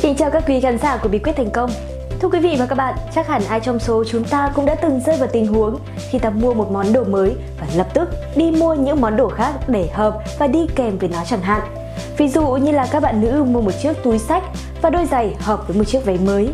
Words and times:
Xin 0.00 0.10
kính 0.10 0.18
chào 0.18 0.30
các 0.30 0.42
quý 0.46 0.60
khán 0.60 0.78
giả 0.78 0.96
của 0.96 1.08
Bí 1.08 1.18
quyết 1.18 1.32
thành 1.36 1.50
công. 1.50 1.70
Thưa 2.20 2.28
quý 2.28 2.40
vị 2.40 2.56
và 2.58 2.66
các 2.66 2.74
bạn, 2.74 2.94
chắc 3.14 3.28
hẳn 3.28 3.42
ai 3.48 3.60
trong 3.60 3.78
số 3.78 4.04
chúng 4.04 4.24
ta 4.24 4.52
cũng 4.54 4.66
đã 4.66 4.74
từng 4.74 5.00
rơi 5.06 5.16
vào 5.16 5.28
tình 5.32 5.46
huống 5.46 5.78
khi 6.10 6.18
ta 6.18 6.30
mua 6.30 6.54
một 6.54 6.70
món 6.72 6.92
đồ 6.92 7.04
mới 7.04 7.34
và 7.60 7.66
lập 7.76 7.86
tức 7.94 8.08
đi 8.36 8.50
mua 8.50 8.74
những 8.74 9.00
món 9.00 9.16
đồ 9.16 9.28
khác 9.28 9.52
để 9.68 9.88
hợp 9.94 10.18
và 10.38 10.46
đi 10.46 10.66
kèm 10.74 10.98
với 10.98 11.08
nó 11.08 11.24
chẳng 11.26 11.40
hạn. 11.40 11.60
Ví 12.16 12.28
dụ 12.28 12.46
như 12.46 12.72
là 12.72 12.86
các 12.90 13.00
bạn 13.00 13.20
nữ 13.20 13.44
mua 13.44 13.60
một 13.60 13.70
chiếc 13.82 13.92
túi 14.02 14.18
sách 14.18 14.42
và 14.82 14.90
đôi 14.90 15.06
giày 15.06 15.34
hợp 15.40 15.68
với 15.68 15.76
một 15.76 15.84
chiếc 15.84 16.04
váy 16.04 16.18
mới. 16.18 16.50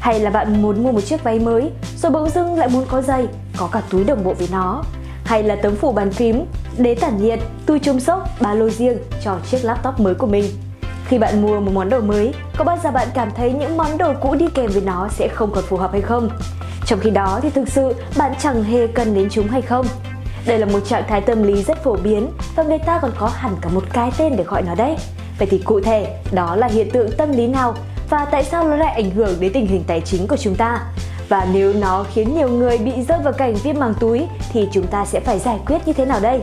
Hay 0.00 0.20
là 0.20 0.30
bạn 0.30 0.62
muốn 0.62 0.82
mua 0.82 0.92
một 0.92 1.04
chiếc 1.04 1.24
váy 1.24 1.38
mới 1.38 1.70
rồi 1.96 2.12
bỗng 2.12 2.30
dưng 2.30 2.58
lại 2.58 2.68
muốn 2.68 2.84
có 2.88 3.02
giày, 3.02 3.26
có 3.56 3.68
cả 3.72 3.82
túi 3.90 4.04
đồng 4.04 4.24
bộ 4.24 4.34
với 4.34 4.48
nó. 4.52 4.82
Hay 5.24 5.42
là 5.42 5.56
tấm 5.56 5.76
phủ 5.76 5.92
bàn 5.92 6.10
phím, 6.10 6.44
đế 6.78 6.94
tản 6.94 7.22
nhiệt, 7.22 7.38
túi 7.66 7.78
chống 7.78 8.00
sốc, 8.00 8.28
ba 8.40 8.54
lô 8.54 8.70
riêng 8.70 8.98
cho 9.24 9.36
chiếc 9.50 9.64
laptop 9.64 10.00
mới 10.00 10.14
của 10.14 10.26
mình. 10.26 10.44
Khi 11.10 11.18
bạn 11.18 11.42
mua 11.42 11.60
một 11.60 11.70
món 11.74 11.88
đồ 11.88 12.00
mới, 12.00 12.34
có 12.56 12.64
bao 12.64 12.78
giờ 12.84 12.90
bạn 12.90 13.08
cảm 13.14 13.30
thấy 13.36 13.52
những 13.52 13.76
món 13.76 13.98
đồ 13.98 14.12
cũ 14.20 14.34
đi 14.34 14.46
kèm 14.54 14.70
với 14.70 14.82
nó 14.82 15.08
sẽ 15.10 15.28
không 15.28 15.52
còn 15.52 15.64
phù 15.64 15.76
hợp 15.76 15.92
hay 15.92 16.00
không? 16.00 16.28
Trong 16.86 17.00
khi 17.00 17.10
đó 17.10 17.40
thì 17.42 17.50
thực 17.50 17.68
sự 17.68 17.94
bạn 18.16 18.32
chẳng 18.38 18.62
hề 18.62 18.86
cần 18.86 19.14
đến 19.14 19.28
chúng 19.30 19.48
hay 19.48 19.62
không? 19.62 19.86
Đây 20.46 20.58
là 20.58 20.66
một 20.66 20.80
trạng 20.86 21.04
thái 21.08 21.20
tâm 21.20 21.42
lý 21.42 21.62
rất 21.62 21.84
phổ 21.84 21.96
biến 21.96 22.30
và 22.56 22.62
người 22.62 22.78
ta 22.78 22.98
còn 23.02 23.10
có 23.18 23.26
hẳn 23.26 23.56
cả 23.60 23.68
một 23.68 23.82
cái 23.92 24.10
tên 24.18 24.36
để 24.36 24.44
gọi 24.44 24.62
nó 24.62 24.74
đấy. 24.74 24.96
Vậy 25.38 25.48
thì 25.50 25.58
cụ 25.58 25.80
thể, 25.80 26.16
đó 26.32 26.56
là 26.56 26.66
hiện 26.66 26.90
tượng 26.90 27.10
tâm 27.16 27.32
lý 27.32 27.46
nào 27.46 27.74
và 28.10 28.24
tại 28.24 28.44
sao 28.44 28.68
nó 28.68 28.76
lại 28.76 28.94
ảnh 28.94 29.10
hưởng 29.10 29.40
đến 29.40 29.52
tình 29.52 29.66
hình 29.66 29.84
tài 29.86 30.00
chính 30.00 30.26
của 30.26 30.36
chúng 30.36 30.54
ta? 30.54 30.80
Và 31.28 31.46
nếu 31.52 31.72
nó 31.74 32.04
khiến 32.12 32.34
nhiều 32.34 32.48
người 32.48 32.78
bị 32.78 32.92
rơi 33.08 33.18
vào 33.24 33.32
cảnh 33.32 33.54
viêm 33.54 33.78
màng 33.78 33.94
túi 34.00 34.26
thì 34.52 34.68
chúng 34.72 34.86
ta 34.86 35.04
sẽ 35.04 35.20
phải 35.20 35.38
giải 35.38 35.58
quyết 35.66 35.78
như 35.86 35.92
thế 35.92 36.04
nào 36.04 36.20
đây? 36.20 36.40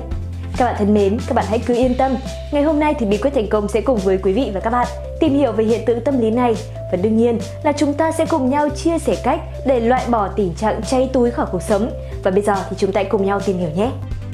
Các 0.58 0.66
bạn 0.66 0.76
thân 0.78 0.94
mến, 0.94 1.18
các 1.28 1.34
bạn 1.34 1.46
hãy 1.50 1.60
cứ 1.60 1.76
yên 1.76 1.96
tâm. 1.96 2.16
Ngày 2.52 2.64
hôm 2.64 2.80
nay 2.80 2.94
thì 3.00 3.06
bí 3.06 3.18
quyết 3.18 3.32
thành 3.34 3.48
công 3.48 3.68
sẽ 3.68 3.82
cùng 3.82 3.98
với 3.98 4.18
quý 4.18 4.34
vị 4.34 4.52
và 4.54 4.60
các 4.60 4.70
bạn 4.70 4.88
tìm 5.20 5.34
hiểu 5.34 5.52
về 5.52 5.64
hiện 5.64 5.86
tượng 5.86 6.02
tâm 6.02 6.22
lý 6.22 6.32
này 6.32 6.56
và 6.92 6.98
đương 7.02 7.18
nhiên 7.18 7.40
là 7.64 7.72
chúng 7.72 7.94
ta 7.94 8.12
sẽ 8.12 8.26
cùng 8.26 8.50
nhau 8.50 8.70
chia 8.70 9.00
sẻ 9.00 9.16
cách 9.24 9.40
để 9.66 9.80
loại 9.80 10.06
bỏ 10.10 10.28
tình 10.28 10.54
trạng 10.56 10.82
cháy 10.90 11.10
túi 11.14 11.32
khỏi 11.32 11.46
cuộc 11.52 11.62
sống. 11.62 11.92
Và 12.24 12.32
bây 12.32 12.42
giờ 12.42 12.56
thì 12.70 12.76
chúng 12.80 12.92
ta 12.92 13.04
cùng 13.04 13.26
nhau 13.26 13.40
tìm 13.40 13.58
hiểu 13.58 13.70
nhé. 13.76 13.92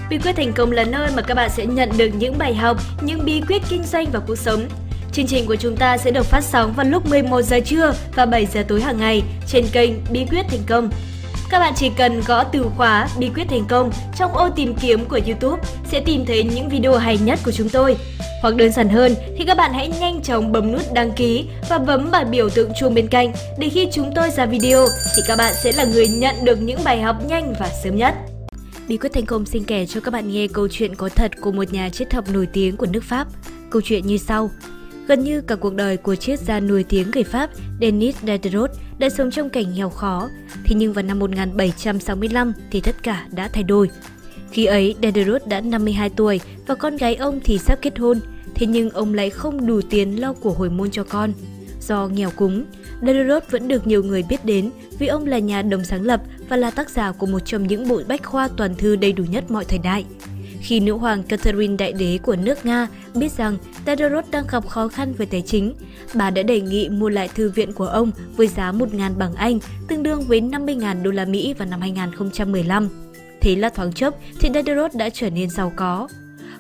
Bí 0.09 0.17
quyết 0.17 0.35
thành 0.35 0.53
công 0.55 0.71
là 0.71 0.83
nơi 0.83 1.09
mà 1.15 1.21
các 1.21 1.33
bạn 1.33 1.49
sẽ 1.49 1.65
nhận 1.65 1.89
được 1.97 2.09
những 2.17 2.37
bài 2.37 2.55
học, 2.55 2.77
những 3.01 3.25
bí 3.25 3.41
quyết 3.47 3.61
kinh 3.69 3.83
doanh 3.83 4.05
và 4.13 4.19
cuộc 4.27 4.37
sống. 4.37 4.59
Chương 5.11 5.27
trình 5.27 5.45
của 5.47 5.55
chúng 5.55 5.75
ta 5.75 5.97
sẽ 5.97 6.11
được 6.11 6.25
phát 6.25 6.43
sóng 6.43 6.73
vào 6.73 6.85
lúc 6.85 7.09
11 7.09 7.41
giờ 7.41 7.59
trưa 7.65 7.93
và 8.15 8.25
7 8.25 8.45
giờ 8.45 8.63
tối 8.67 8.81
hàng 8.81 8.97
ngày 8.97 9.23
trên 9.47 9.65
kênh 9.71 9.91
Bí 10.11 10.25
quyết 10.29 10.45
thành 10.49 10.63
công. 10.67 10.89
Các 11.53 11.59
bạn 11.59 11.73
chỉ 11.75 11.89
cần 11.97 12.21
gõ 12.27 12.43
từ 12.43 12.65
khóa 12.77 13.07
bí 13.19 13.29
quyết 13.35 13.43
thành 13.49 13.65
công 13.69 13.91
trong 14.15 14.33
ô 14.33 14.49
tìm 14.49 14.75
kiếm 14.75 15.05
của 15.05 15.19
YouTube 15.25 15.61
sẽ 15.91 15.99
tìm 15.99 16.25
thấy 16.25 16.43
những 16.43 16.69
video 16.69 16.97
hay 16.97 17.17
nhất 17.17 17.39
của 17.45 17.51
chúng 17.51 17.69
tôi. 17.69 17.97
Hoặc 18.41 18.55
đơn 18.55 18.71
giản 18.71 18.89
hơn 18.89 19.15
thì 19.37 19.45
các 19.45 19.57
bạn 19.57 19.73
hãy 19.73 19.89
nhanh 19.99 20.21
chóng 20.21 20.51
bấm 20.51 20.71
nút 20.71 20.81
đăng 20.93 21.11
ký 21.11 21.45
và 21.69 21.77
bấm 21.77 22.09
vào 22.09 22.25
biểu 22.25 22.49
tượng 22.49 22.71
chuông 22.79 22.93
bên 22.93 23.07
cạnh 23.07 23.33
để 23.59 23.69
khi 23.69 23.87
chúng 23.91 24.11
tôi 24.15 24.29
ra 24.29 24.45
video 24.45 24.85
thì 25.15 25.21
các 25.27 25.35
bạn 25.37 25.53
sẽ 25.63 25.71
là 25.71 25.85
người 25.85 26.07
nhận 26.07 26.35
được 26.43 26.61
những 26.61 26.79
bài 26.83 27.01
học 27.01 27.15
nhanh 27.27 27.53
và 27.59 27.69
sớm 27.83 27.95
nhất. 27.95 28.15
Bí 28.87 28.97
quyết 28.97 29.13
thành 29.13 29.25
công 29.25 29.45
xin 29.45 29.63
kể 29.63 29.85
cho 29.85 30.01
các 30.01 30.11
bạn 30.11 30.31
nghe 30.31 30.47
câu 30.47 30.67
chuyện 30.71 30.95
có 30.95 31.09
thật 31.09 31.31
của 31.41 31.51
một 31.51 31.73
nhà 31.73 31.89
triết 31.89 32.13
học 32.13 32.25
nổi 32.33 32.47
tiếng 32.53 32.77
của 32.77 32.87
nước 32.93 33.03
Pháp. 33.03 33.27
Câu 33.69 33.81
chuyện 33.85 34.07
như 34.07 34.17
sau. 34.17 34.51
Gần 35.07 35.23
như 35.23 35.41
cả 35.41 35.55
cuộc 35.55 35.75
đời 35.75 35.97
của 35.97 36.15
triết 36.15 36.39
gia 36.39 36.59
nổi 36.59 36.85
tiếng 36.89 37.11
người 37.11 37.23
Pháp 37.23 37.49
Denis 37.81 38.15
Diderot 38.21 38.69
đã 38.99 39.09
sống 39.09 39.31
trong 39.31 39.49
cảnh 39.49 39.73
nghèo 39.73 39.89
khó, 39.89 40.29
thế 40.63 40.75
nhưng 40.75 40.93
vào 40.93 41.03
năm 41.03 41.19
1765 41.19 42.53
thì 42.71 42.81
tất 42.81 43.03
cả 43.03 43.27
đã 43.31 43.47
thay 43.47 43.63
đổi. 43.63 43.89
Khi 44.51 44.65
ấy, 44.65 44.95
Diderot 45.01 45.47
đã 45.47 45.61
52 45.61 46.09
tuổi 46.09 46.39
và 46.67 46.75
con 46.75 46.97
gái 46.97 47.15
ông 47.15 47.39
thì 47.43 47.57
sắp 47.57 47.79
kết 47.81 47.99
hôn, 47.99 48.19
thế 48.55 48.65
nhưng 48.67 48.89
ông 48.89 49.13
lại 49.13 49.29
không 49.29 49.67
đủ 49.67 49.81
tiền 49.89 50.21
lo 50.21 50.33
của 50.33 50.51
hồi 50.51 50.69
môn 50.69 50.91
cho 50.91 51.03
con. 51.03 51.33
Do 51.81 52.07
nghèo 52.07 52.29
cúng, 52.35 52.65
Diderot 53.01 53.43
vẫn 53.51 53.67
được 53.67 53.87
nhiều 53.87 54.03
người 54.03 54.23
biết 54.29 54.45
đến 54.45 54.69
vì 54.99 55.07
ông 55.07 55.25
là 55.25 55.39
nhà 55.39 55.61
đồng 55.61 55.83
sáng 55.83 56.01
lập 56.01 56.21
và 56.49 56.57
là 56.57 56.71
tác 56.71 56.89
giả 56.89 57.11
của 57.11 57.25
một 57.25 57.39
trong 57.45 57.67
những 57.67 57.87
bộ 57.87 58.01
bách 58.07 58.23
khoa 58.23 58.47
toàn 58.47 58.75
thư 58.75 58.95
đầy 58.95 59.13
đủ 59.13 59.23
nhất 59.23 59.51
mọi 59.51 59.65
thời 59.65 59.79
đại. 59.79 60.05
Khi 60.63 60.79
nữ 60.79 60.93
hoàng 60.93 61.23
Catherine 61.23 61.75
Đại 61.77 61.93
đế 61.93 62.19
của 62.23 62.35
nước 62.35 62.65
Nga 62.65 62.87
biết 63.15 63.31
rằng 63.31 63.57
Diderot 63.85 64.25
đang 64.31 64.45
gặp 64.51 64.67
khó 64.67 64.87
khăn 64.87 65.13
về 65.17 65.25
tài 65.25 65.41
chính, 65.41 65.73
bà 66.13 66.29
đã 66.29 66.43
đề 66.43 66.61
nghị 66.61 66.89
mua 66.89 67.09
lại 67.09 67.29
thư 67.35 67.49
viện 67.49 67.73
của 67.73 67.85
ông 67.85 68.11
với 68.37 68.47
giá 68.47 68.71
1.000 68.71 69.17
bảng 69.17 69.33
Anh, 69.33 69.59
tương 69.87 70.03
đương 70.03 70.21
với 70.21 70.41
50.000 70.41 71.03
đô 71.03 71.11
la 71.11 71.25
Mỹ 71.25 71.53
vào 71.53 71.67
năm 71.67 71.81
2015. 71.81 72.89
Thế 73.41 73.55
là 73.55 73.69
thoáng 73.69 73.93
chốc 73.93 74.19
thì 74.39 74.49
Diderot 74.53 74.95
đã 74.95 75.09
trở 75.09 75.29
nên 75.29 75.49
giàu 75.49 75.73
có. 75.75 76.07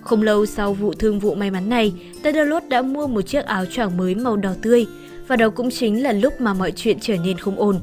Không 0.01 0.21
lâu 0.21 0.45
sau 0.45 0.73
vụ 0.73 0.93
thương 0.93 1.19
vụ 1.19 1.35
may 1.35 1.51
mắn 1.51 1.69
này, 1.69 1.93
Diderot 2.23 2.63
đã 2.69 2.81
mua 2.81 3.07
một 3.07 3.21
chiếc 3.21 3.45
áo 3.45 3.65
choàng 3.65 3.97
mới 3.97 4.15
màu 4.15 4.37
đỏ 4.37 4.53
tươi, 4.61 4.85
và 5.27 5.35
đó 5.35 5.49
cũng 5.49 5.69
chính 5.71 6.03
là 6.03 6.11
lúc 6.11 6.41
mà 6.41 6.53
mọi 6.53 6.71
chuyện 6.71 6.97
trở 7.01 7.17
nên 7.17 7.37
không 7.37 7.59
ổn. 7.59 7.79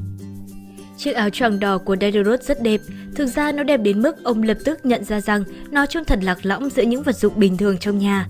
Chiếc 1.00 1.12
áo 1.12 1.31
choàng 1.31 1.61
đỏ 1.61 1.78
của 1.78 1.97
Diderot 2.00 2.43
rất 2.43 2.62
đẹp, 2.62 2.81
thực 3.15 3.27
ra 3.27 3.53
nó 3.53 3.62
đẹp 3.62 3.77
đến 3.77 4.03
mức 4.03 4.25
ông 4.25 4.43
lập 4.43 4.56
tức 4.65 4.87
nhận 4.87 5.05
ra 5.05 5.21
rằng 5.21 5.44
nó 5.71 5.87
trông 5.87 6.05
thật 6.05 6.19
lạc 6.22 6.38
lõng 6.43 6.71
giữa 6.71 6.83
những 6.83 7.03
vật 7.03 7.16
dụng 7.16 7.33
bình 7.37 7.56
thường 7.56 7.78
trong 7.78 7.99
nhà. 7.99 8.27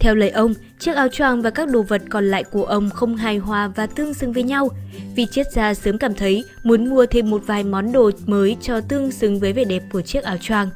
Theo 0.00 0.14
lời 0.14 0.30
ông, 0.30 0.54
chiếc 0.78 0.96
áo 0.96 1.08
choàng 1.08 1.42
và 1.42 1.50
các 1.50 1.68
đồ 1.68 1.82
vật 1.82 2.02
còn 2.10 2.24
lại 2.24 2.44
của 2.44 2.64
ông 2.64 2.90
không 2.90 3.16
hài 3.16 3.38
hòa 3.38 3.68
và 3.68 3.86
tương 3.86 4.14
xứng 4.14 4.32
với 4.32 4.42
nhau. 4.42 4.68
Vì 5.16 5.26
triết 5.26 5.46
gia 5.52 5.74
sớm 5.74 5.98
cảm 5.98 6.14
thấy 6.14 6.44
muốn 6.62 6.90
mua 6.90 7.06
thêm 7.06 7.30
một 7.30 7.42
vài 7.46 7.64
món 7.64 7.92
đồ 7.92 8.10
mới 8.26 8.56
cho 8.62 8.80
tương 8.80 9.12
xứng 9.12 9.40
với 9.40 9.52
vẻ 9.52 9.64
đẹp 9.64 9.82
của 9.92 10.00
chiếc 10.02 10.24
áo 10.24 10.36
choàng. 10.40 10.68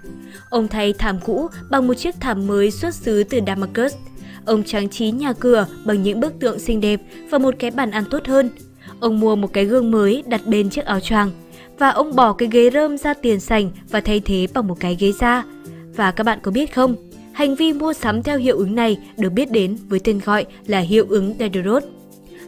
Ông 0.50 0.68
thay 0.68 0.92
thảm 0.92 1.18
cũ 1.24 1.48
bằng 1.70 1.86
một 1.86 1.94
chiếc 1.94 2.14
thảm 2.20 2.46
mới 2.46 2.70
xuất 2.70 2.94
xứ 2.94 3.24
từ 3.24 3.40
Damascus. 3.46 3.94
Ông 4.44 4.64
trang 4.64 4.88
trí 4.88 5.10
nhà 5.10 5.32
cửa 5.32 5.66
bằng 5.84 6.02
những 6.02 6.20
bức 6.20 6.32
tượng 6.40 6.58
xinh 6.58 6.80
đẹp 6.80 7.00
và 7.30 7.38
một 7.38 7.54
cái 7.58 7.70
bàn 7.70 7.90
ăn 7.90 8.04
tốt 8.10 8.26
hơn. 8.26 8.50
Ông 9.00 9.20
mua 9.20 9.36
một 9.36 9.52
cái 9.52 9.64
gương 9.64 9.90
mới 9.90 10.24
đặt 10.26 10.46
bên 10.46 10.70
chiếc 10.70 10.84
áo 10.84 11.00
choàng 11.00 11.30
và 11.78 11.88
ông 11.88 12.16
bỏ 12.16 12.32
cái 12.32 12.48
ghế 12.52 12.70
rơm 12.70 12.98
ra 12.98 13.14
tiền 13.14 13.40
sành 13.40 13.70
và 13.90 14.00
thay 14.00 14.20
thế 14.20 14.46
bằng 14.54 14.66
một 14.66 14.80
cái 14.80 14.96
ghế 15.00 15.12
da. 15.12 15.44
Và 15.96 16.10
các 16.10 16.24
bạn 16.24 16.38
có 16.42 16.50
biết 16.50 16.74
không, 16.74 16.96
hành 17.32 17.54
vi 17.54 17.72
mua 17.72 17.92
sắm 17.92 18.22
theo 18.22 18.38
hiệu 18.38 18.56
ứng 18.56 18.74
này 18.74 18.98
được 19.16 19.30
biết 19.30 19.50
đến 19.50 19.76
với 19.88 20.00
tên 20.04 20.20
gọi 20.24 20.46
là 20.66 20.78
hiệu 20.78 21.06
ứng 21.08 21.34
Diderot. 21.38 21.82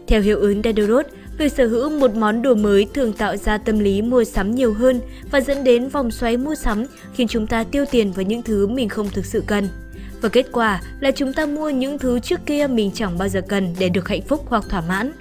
Theo 0.07 0.21
hiệu 0.21 0.39
ứng 0.39 0.63
Diderot, 0.63 1.07
việc 1.39 1.53
sở 1.53 1.67
hữu 1.67 1.91
một 1.91 2.15
món 2.15 2.43
đồ 2.43 2.55
mới 2.55 2.87
thường 2.95 3.13
tạo 3.13 3.37
ra 3.37 3.59
tâm 3.59 3.79
lý 3.79 4.03
mua 4.03 4.25
sắm 4.25 4.55
nhiều 4.55 4.73
hơn 4.73 5.01
và 5.31 5.41
dẫn 5.41 5.65
đến 5.65 5.89
vòng 5.89 6.11
xoáy 6.11 6.37
mua 6.37 6.55
sắm 6.55 6.85
khiến 7.15 7.29
chúng 7.29 7.47
ta 7.47 7.65
tiêu 7.65 7.85
tiền 7.91 8.13
vào 8.13 8.23
những 8.23 8.43
thứ 8.43 8.67
mình 8.67 8.89
không 8.89 9.09
thực 9.09 9.27
sự 9.27 9.43
cần. 9.47 9.69
Và 10.21 10.29
kết 10.29 10.47
quả 10.53 10.81
là 11.01 11.11
chúng 11.11 11.33
ta 11.33 11.47
mua 11.47 11.71
những 11.71 11.99
thứ 11.99 12.21
trước 12.21 12.41
kia 12.47 12.67
mình 12.67 12.91
chẳng 12.95 13.19
bao 13.19 13.29
giờ 13.29 13.41
cần 13.49 13.75
để 13.79 13.89
được 13.89 14.09
hạnh 14.09 14.23
phúc 14.23 14.45
hoặc 14.49 14.65
thỏa 14.69 14.81
mãn. 14.81 15.13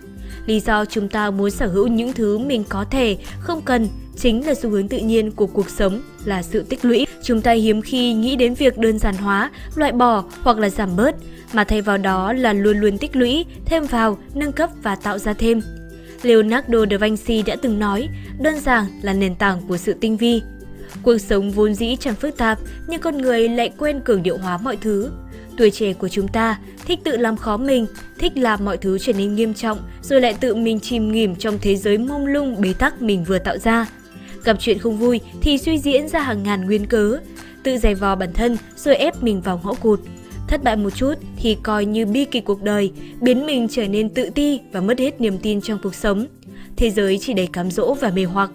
Lý 0.48 0.60
do 0.60 0.86
chúng 0.86 1.10
ta 1.10 1.32
muốn 1.32 1.52
sở 1.52 1.68
hữu 1.68 1.88
những 1.88 2.14
thứ 2.14 2.38
mình 2.38 2.64
có 2.70 2.86
thể, 2.92 3.18
không 3.40 3.62
cần 3.62 3.88
chính 4.18 4.48
là 4.48 4.54
xu 4.54 4.70
hướng 4.70 4.88
tự 4.88 4.98
nhiên 4.98 5.32
của 5.32 5.48
cuộc 5.48 5.70
sống 5.70 6.02
là 6.26 6.44
sự 6.44 6.64
tích 6.64 6.86
lũy. 6.86 7.08
Chúng 7.24 7.42
ta 7.42 7.52
hiếm 7.52 7.82
khi 7.82 8.14
nghĩ 8.14 8.36
đến 8.36 8.54
việc 8.54 8.78
đơn 8.78 9.00
giản 9.00 9.16
hóa, 9.16 9.52
loại 9.76 9.92
bỏ 9.92 10.24
hoặc 10.42 10.58
là 10.58 10.70
giảm 10.70 10.96
bớt, 10.96 11.16
mà 11.54 11.64
thay 11.64 11.82
vào 11.82 11.98
đó 11.98 12.34
là 12.34 12.54
luôn 12.54 12.78
luôn 12.78 12.98
tích 12.98 13.16
lũy, 13.16 13.46
thêm 13.66 13.86
vào, 13.86 14.18
nâng 14.34 14.52
cấp 14.52 14.70
và 14.84 14.96
tạo 14.96 15.18
ra 15.18 15.34
thêm. 15.34 15.62
Leonardo 16.22 16.86
da 16.92 16.98
Vinci 16.98 17.42
đã 17.42 17.56
từng 17.62 17.80
nói, 17.80 18.08
đơn 18.40 18.60
giản 18.60 18.86
là 19.02 19.14
nền 19.14 19.36
tảng 19.36 19.62
của 19.68 19.78
sự 19.78 19.94
tinh 19.94 20.18
vi. 20.18 20.42
Cuộc 21.04 21.18
sống 21.18 21.52
vốn 21.52 21.74
dĩ 21.74 21.96
chẳng 22.00 22.16
phức 22.16 22.38
tạp, 22.38 22.60
nhưng 22.88 23.02
con 23.02 23.18
người 23.18 23.50
lại 23.50 23.72
quên 23.78 24.00
cường 24.00 24.24
điệu 24.24 24.38
hóa 24.38 24.58
mọi 24.58 24.78
thứ. 24.78 25.12
Tuổi 25.58 25.72
trẻ 25.72 25.94
của 25.94 26.10
chúng 26.10 26.28
ta 26.28 26.60
thích 26.86 27.00
tự 27.04 27.18
làm 27.18 27.38
khó 27.38 27.58
mình, 27.58 27.86
thích 28.20 28.38
làm 28.38 28.66
mọi 28.66 28.78
thứ 28.78 28.98
trở 29.00 29.14
nên 29.14 29.36
nghiêm 29.36 29.54
trọng, 29.54 29.78
rồi 30.02 30.22
lại 30.22 30.34
tự 30.34 30.56
mình 30.56 30.80
chìm 30.80 31.12
nghỉm 31.12 31.36
trong 31.36 31.58
thế 31.62 31.76
giới 31.76 31.98
mông 31.98 32.26
lung 32.26 32.62
bế 32.62 32.74
tắc 32.74 33.02
mình 33.02 33.24
vừa 33.24 33.40
tạo 33.40 33.58
ra. 33.58 33.86
Gặp 34.44 34.58
chuyện 34.60 34.80
không 34.80 34.98
vui 34.98 35.20
thì 35.42 35.58
suy 35.58 35.78
diễn 35.78 36.08
ra 36.08 36.20
hàng 36.20 36.44
ngàn 36.44 36.66
nguyên 36.66 36.86
cớ, 36.86 37.20
tự 37.64 37.78
giày 37.78 37.96
vò 37.96 38.16
bản 38.16 38.34
thân 38.34 38.58
rồi 38.76 38.96
ép 38.96 39.24
mình 39.24 39.42
vào 39.42 39.62
ngõ 39.64 39.74
cụt. 39.74 40.00
Thất 40.48 40.64
bại 40.64 40.76
một 40.76 40.90
chút 40.96 41.14
thì 41.38 41.58
coi 41.64 41.86
như 41.86 42.06
bi 42.06 42.26
kịch 42.26 42.46
cuộc 42.46 42.64
đời, 42.64 42.92
biến 43.22 43.46
mình 43.46 43.68
trở 43.72 43.88
nên 43.88 44.10
tự 44.10 44.30
ti 44.36 44.60
và 44.72 44.82
mất 44.82 45.00
hết 45.00 45.22
niềm 45.22 45.38
tin 45.38 45.62
trong 45.62 45.80
cuộc 45.84 45.96
sống. 45.96 46.26
Thế 46.76 46.90
giới 46.90 47.18
chỉ 47.22 47.34
đầy 47.34 47.48
cám 47.48 47.72
dỗ 47.72 47.94
và 47.94 48.12
mê 48.16 48.24
hoặc. 48.24 48.52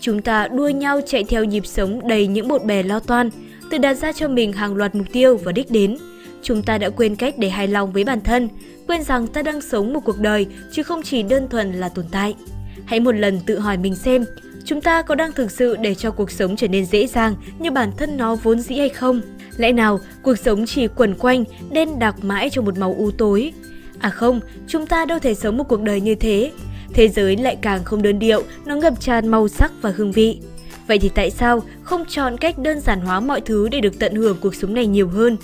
Chúng 0.00 0.22
ta 0.22 0.48
đua 0.48 0.68
nhau 0.68 1.00
chạy 1.06 1.24
theo 1.24 1.44
nhịp 1.44 1.66
sống 1.66 2.08
đầy 2.08 2.26
những 2.26 2.48
bột 2.48 2.64
bè 2.64 2.82
lo 2.82 2.98
toan, 2.98 3.30
tự 3.70 3.78
đặt 3.78 3.94
ra 3.94 4.12
cho 4.12 4.28
mình 4.28 4.52
hàng 4.52 4.76
loạt 4.76 4.94
mục 4.94 5.06
tiêu 5.12 5.36
và 5.36 5.52
đích 5.52 5.70
đến– 5.70 5.96
chúng 6.42 6.62
ta 6.62 6.78
đã 6.78 6.90
quên 6.90 7.16
cách 7.16 7.34
để 7.38 7.48
hài 7.48 7.68
lòng 7.68 7.92
với 7.92 8.04
bản 8.04 8.20
thân, 8.20 8.48
quên 8.86 9.02
rằng 9.02 9.26
ta 9.26 9.42
đang 9.42 9.60
sống 9.60 9.92
một 9.92 10.00
cuộc 10.04 10.18
đời 10.18 10.46
chứ 10.72 10.82
không 10.82 11.02
chỉ 11.02 11.22
đơn 11.22 11.48
thuần 11.48 11.72
là 11.72 11.88
tồn 11.88 12.04
tại. 12.10 12.34
Hãy 12.84 13.00
một 13.00 13.12
lần 13.12 13.40
tự 13.46 13.58
hỏi 13.58 13.76
mình 13.76 13.94
xem, 13.94 14.24
chúng 14.64 14.80
ta 14.80 15.02
có 15.02 15.14
đang 15.14 15.32
thực 15.32 15.50
sự 15.50 15.76
để 15.76 15.94
cho 15.94 16.10
cuộc 16.10 16.30
sống 16.30 16.56
trở 16.56 16.68
nên 16.68 16.86
dễ 16.86 17.06
dàng 17.06 17.34
như 17.58 17.70
bản 17.70 17.92
thân 17.96 18.16
nó 18.16 18.34
vốn 18.34 18.60
dĩ 18.60 18.78
hay 18.78 18.88
không? 18.88 19.20
Lẽ 19.56 19.72
nào 19.72 20.00
cuộc 20.22 20.38
sống 20.38 20.66
chỉ 20.66 20.88
quẩn 20.88 21.14
quanh, 21.14 21.44
đen 21.70 21.98
đặc 21.98 22.14
mãi 22.22 22.50
trong 22.50 22.64
một 22.64 22.78
màu 22.78 22.94
u 22.98 23.10
tối? 23.10 23.52
À 23.98 24.10
không, 24.10 24.40
chúng 24.66 24.86
ta 24.86 25.04
đâu 25.04 25.18
thể 25.18 25.34
sống 25.34 25.56
một 25.56 25.64
cuộc 25.68 25.82
đời 25.82 26.00
như 26.00 26.14
thế. 26.14 26.50
Thế 26.94 27.08
giới 27.08 27.36
lại 27.36 27.56
càng 27.60 27.84
không 27.84 28.02
đơn 28.02 28.18
điệu, 28.18 28.42
nó 28.64 28.76
ngập 28.76 29.00
tràn 29.00 29.28
màu 29.28 29.48
sắc 29.48 29.72
và 29.82 29.92
hương 29.96 30.12
vị. 30.12 30.40
Vậy 30.86 30.98
thì 30.98 31.08
tại 31.08 31.30
sao 31.30 31.62
không 31.82 32.04
chọn 32.08 32.36
cách 32.38 32.58
đơn 32.58 32.80
giản 32.80 33.00
hóa 33.00 33.20
mọi 33.20 33.40
thứ 33.40 33.68
để 33.68 33.80
được 33.80 33.98
tận 33.98 34.14
hưởng 34.14 34.36
cuộc 34.40 34.54
sống 34.54 34.74
này 34.74 34.86
nhiều 34.86 35.08
hơn? 35.08 35.36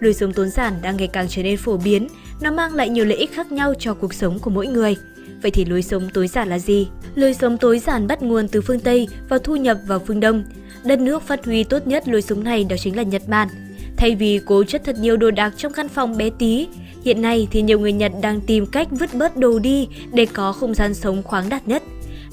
Lối 0.00 0.14
sống 0.14 0.32
tốn 0.32 0.50
giản 0.50 0.72
đang 0.82 0.96
ngày 0.96 1.08
càng 1.08 1.26
trở 1.28 1.42
nên 1.42 1.56
phổ 1.56 1.76
biến, 1.76 2.08
nó 2.40 2.50
mang 2.50 2.74
lại 2.74 2.88
nhiều 2.88 3.04
lợi 3.04 3.18
ích 3.18 3.32
khác 3.32 3.52
nhau 3.52 3.74
cho 3.78 3.94
cuộc 3.94 4.14
sống 4.14 4.38
của 4.38 4.50
mỗi 4.50 4.66
người. 4.66 4.96
Vậy 5.42 5.50
thì 5.50 5.64
lối 5.64 5.82
sống 5.82 6.08
tối 6.14 6.28
giản 6.28 6.48
là 6.48 6.58
gì? 6.58 6.88
Lối 7.14 7.34
sống 7.34 7.58
tối 7.58 7.78
giản 7.78 8.06
bắt 8.06 8.22
nguồn 8.22 8.48
từ 8.48 8.60
phương 8.60 8.80
Tây 8.80 9.08
và 9.28 9.38
thu 9.38 9.56
nhập 9.56 9.78
vào 9.86 9.98
phương 9.98 10.20
Đông. 10.20 10.44
Đất 10.84 10.98
nước 10.98 11.22
phát 11.22 11.44
huy 11.44 11.64
tốt 11.64 11.86
nhất 11.86 12.08
lối 12.08 12.22
sống 12.22 12.44
này 12.44 12.64
đó 12.64 12.76
chính 12.76 12.96
là 12.96 13.02
Nhật 13.02 13.22
Bản. 13.28 13.48
Thay 13.96 14.14
vì 14.14 14.40
cố 14.46 14.64
chất 14.64 14.82
thật 14.84 14.96
nhiều 14.98 15.16
đồ 15.16 15.30
đạc 15.30 15.54
trong 15.56 15.72
căn 15.72 15.88
phòng 15.88 16.16
bé 16.16 16.30
tí, 16.38 16.68
hiện 17.04 17.22
nay 17.22 17.48
thì 17.50 17.62
nhiều 17.62 17.80
người 17.80 17.92
Nhật 17.92 18.12
đang 18.22 18.40
tìm 18.40 18.66
cách 18.66 18.88
vứt 18.90 19.14
bớt 19.14 19.36
đồ 19.36 19.58
đi 19.58 19.88
để 20.12 20.26
có 20.26 20.52
không 20.52 20.74
gian 20.74 20.94
sống 20.94 21.22
khoáng 21.22 21.48
đạt 21.48 21.68
nhất. 21.68 21.82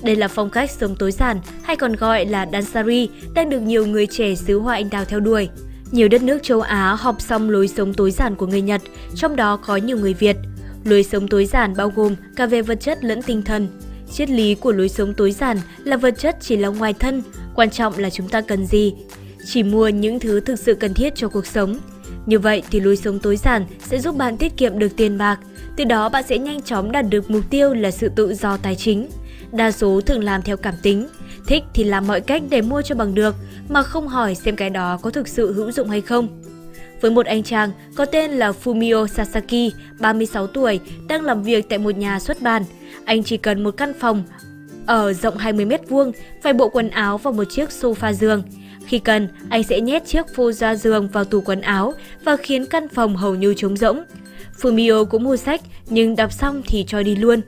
Đây 0.03 0.15
là 0.15 0.27
phong 0.27 0.49
cách 0.49 0.71
sống 0.71 0.95
tối 0.99 1.11
giản 1.11 1.39
hay 1.61 1.75
còn 1.75 1.95
gọi 1.95 2.25
là 2.25 2.47
Dansari 2.51 3.09
đang 3.33 3.49
được 3.49 3.59
nhiều 3.59 3.85
người 3.85 4.07
trẻ 4.07 4.35
xứ 4.35 4.59
Hoa 4.59 4.75
Anh 4.75 4.89
Đào 4.89 5.05
theo 5.05 5.19
đuổi. 5.19 5.49
Nhiều 5.93 6.07
đất 6.07 6.23
nước 6.23 6.43
châu 6.43 6.61
Á 6.61 6.95
học 6.99 7.21
xong 7.21 7.49
lối 7.49 7.67
sống 7.67 7.93
tối 7.93 8.11
giản 8.11 8.35
của 8.35 8.47
người 8.47 8.61
Nhật, 8.61 8.81
trong 9.15 9.35
đó 9.35 9.57
có 9.57 9.77
nhiều 9.77 9.97
người 9.97 10.13
Việt. 10.13 10.35
Lối 10.83 11.03
sống 11.03 11.27
tối 11.27 11.45
giản 11.45 11.73
bao 11.77 11.91
gồm 11.95 12.15
cả 12.35 12.45
về 12.45 12.61
vật 12.61 12.79
chất 12.81 13.03
lẫn 13.03 13.21
tinh 13.21 13.41
thần. 13.41 13.67
Triết 14.11 14.29
lý 14.29 14.55
của 14.55 14.71
lối 14.71 14.89
sống 14.89 15.13
tối 15.13 15.31
giản 15.31 15.57
là 15.83 15.97
vật 15.97 16.13
chất 16.17 16.37
chỉ 16.41 16.57
là 16.57 16.67
ngoài 16.67 16.93
thân, 16.93 17.23
quan 17.55 17.69
trọng 17.69 17.97
là 17.97 18.09
chúng 18.09 18.29
ta 18.29 18.41
cần 18.41 18.65
gì. 18.65 18.93
Chỉ 19.45 19.63
mua 19.63 19.87
những 19.87 20.19
thứ 20.19 20.39
thực 20.39 20.59
sự 20.59 20.73
cần 20.73 20.93
thiết 20.93 21.15
cho 21.15 21.27
cuộc 21.27 21.45
sống. 21.45 21.79
Như 22.25 22.39
vậy 22.39 22.63
thì 22.71 22.79
lối 22.79 22.95
sống 22.97 23.19
tối 23.19 23.37
giản 23.37 23.65
sẽ 23.79 23.99
giúp 23.99 24.15
bạn 24.15 24.37
tiết 24.37 24.57
kiệm 24.57 24.79
được 24.79 24.95
tiền 24.97 25.17
bạc, 25.17 25.39
từ 25.75 25.83
đó 25.83 26.09
bạn 26.09 26.23
sẽ 26.29 26.37
nhanh 26.37 26.61
chóng 26.61 26.91
đạt 26.91 27.05
được 27.09 27.29
mục 27.29 27.43
tiêu 27.49 27.73
là 27.73 27.91
sự 27.91 28.09
tự 28.15 28.33
do 28.33 28.57
tài 28.57 28.75
chính. 28.75 29.07
Đa 29.53 29.71
số 29.71 30.01
thường 30.01 30.23
làm 30.23 30.41
theo 30.41 30.57
cảm 30.57 30.73
tính, 30.81 31.07
thích 31.47 31.63
thì 31.73 31.83
làm 31.83 32.07
mọi 32.07 32.21
cách 32.21 32.43
để 32.49 32.61
mua 32.61 32.81
cho 32.81 32.95
bằng 32.95 33.15
được, 33.15 33.35
mà 33.69 33.83
không 33.83 34.07
hỏi 34.07 34.35
xem 34.35 34.55
cái 34.55 34.69
đó 34.69 34.99
có 35.01 35.09
thực 35.09 35.27
sự 35.27 35.53
hữu 35.53 35.71
dụng 35.71 35.89
hay 35.89 36.01
không. 36.01 36.41
Với 37.01 37.11
một 37.11 37.25
anh 37.25 37.43
chàng 37.43 37.71
có 37.95 38.05
tên 38.05 38.31
là 38.31 38.51
Fumio 38.63 39.07
Sasaki, 39.07 39.73
36 39.99 40.47
tuổi, 40.47 40.79
đang 41.07 41.21
làm 41.21 41.43
việc 41.43 41.69
tại 41.69 41.79
một 41.79 41.97
nhà 41.97 42.19
xuất 42.19 42.41
bản. 42.41 42.63
Anh 43.05 43.23
chỉ 43.23 43.37
cần 43.37 43.63
một 43.63 43.77
căn 43.77 43.93
phòng 43.99 44.23
ở 44.85 45.13
rộng 45.13 45.37
20 45.37 45.65
mét 45.65 45.89
vuông, 45.89 46.11
vài 46.43 46.53
bộ 46.53 46.69
quần 46.69 46.89
áo 46.89 47.17
và 47.17 47.31
một 47.31 47.43
chiếc 47.49 47.69
sofa 47.69 48.13
giường. 48.13 48.43
Khi 48.85 48.99
cần, 48.99 49.27
anh 49.49 49.63
sẽ 49.63 49.81
nhét 49.81 50.05
chiếc 50.05 50.35
phô 50.35 50.51
ra 50.51 50.75
giường 50.75 51.07
vào 51.07 51.23
tủ 51.23 51.41
quần 51.41 51.61
áo 51.61 51.93
và 52.23 52.37
khiến 52.37 52.65
căn 52.65 52.87
phòng 52.87 53.15
hầu 53.15 53.35
như 53.35 53.53
trống 53.57 53.77
rỗng. 53.77 54.03
Fumio 54.61 55.05
cũng 55.05 55.23
mua 55.23 55.37
sách, 55.37 55.61
nhưng 55.89 56.15
đọc 56.15 56.31
xong 56.31 56.61
thì 56.67 56.85
cho 56.87 57.03
đi 57.03 57.15
luôn. 57.15 57.41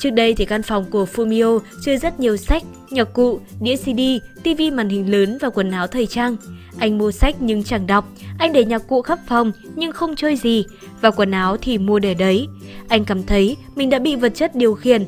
Trước 0.00 0.10
đây 0.10 0.34
thì 0.34 0.44
căn 0.44 0.62
phòng 0.62 0.84
của 0.90 1.06
Fumio 1.14 1.60
chứa 1.84 1.96
rất 1.96 2.20
nhiều 2.20 2.36
sách, 2.36 2.62
nhạc 2.90 3.12
cụ, 3.12 3.40
đĩa 3.60 3.76
CD, 3.76 4.00
TV 4.44 4.62
màn 4.72 4.88
hình 4.88 5.10
lớn 5.10 5.38
và 5.40 5.50
quần 5.50 5.70
áo 5.70 5.86
thời 5.86 6.06
trang. 6.06 6.36
Anh 6.78 6.98
mua 6.98 7.10
sách 7.10 7.36
nhưng 7.40 7.64
chẳng 7.64 7.86
đọc, 7.86 8.08
anh 8.38 8.52
để 8.52 8.64
nhạc 8.64 8.78
cụ 8.88 9.02
khắp 9.02 9.18
phòng 9.28 9.52
nhưng 9.76 9.92
không 9.92 10.16
chơi 10.16 10.36
gì, 10.36 10.64
và 11.00 11.10
quần 11.10 11.30
áo 11.30 11.56
thì 11.56 11.78
mua 11.78 11.98
để 11.98 12.14
đấy. 12.14 12.46
Anh 12.88 13.04
cảm 13.04 13.22
thấy 13.22 13.56
mình 13.74 13.90
đã 13.90 13.98
bị 13.98 14.16
vật 14.16 14.32
chất 14.34 14.54
điều 14.54 14.74
khiển 14.74 15.04